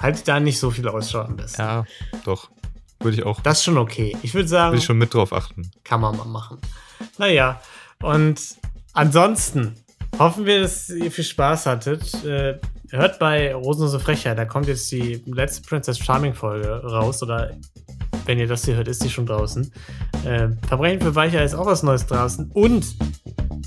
[0.00, 1.60] haltet da nicht so viel Ausschau am besten.
[1.60, 1.84] Ja,
[2.24, 2.50] doch.
[3.00, 4.16] Würde ich auch, Das ist schon okay.
[4.22, 5.70] Ich würde sagen, würde ich schon mit drauf achten.
[5.84, 6.58] kann man mal machen.
[7.18, 7.60] Naja,
[8.00, 8.40] und
[8.94, 9.74] ansonsten
[10.18, 12.24] hoffen wir, dass ihr viel Spaß hattet.
[12.24, 12.58] Äh,
[12.90, 17.22] hört bei Rosenlose Frechheit, da kommt jetzt die letzte Princess Charming Folge raus.
[17.22, 17.50] Oder
[18.26, 19.70] wenn ihr das hier hört, ist die schon draußen.
[20.24, 22.50] Äh, Verbrechen für Weicher ist auch was Neues draußen.
[22.52, 22.96] Und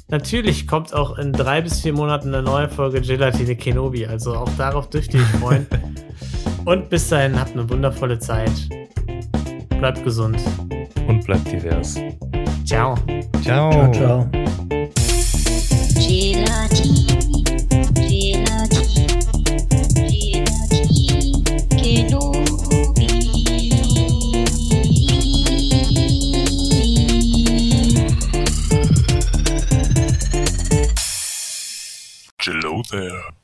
[0.09, 4.05] natürlich kommt auch in drei bis vier Monaten eine neue Folge Gelatine Kenobi.
[4.05, 5.67] Also auch darauf dürft ihr euch freuen.
[6.65, 8.51] Und bis dahin habt eine wundervolle Zeit.
[9.79, 10.39] Bleibt gesund.
[11.07, 11.95] Und bleibt divers.
[12.65, 12.95] Ciao.
[13.41, 13.71] Ciao.
[13.71, 14.78] Ciao, ciao.
[32.89, 33.38] There.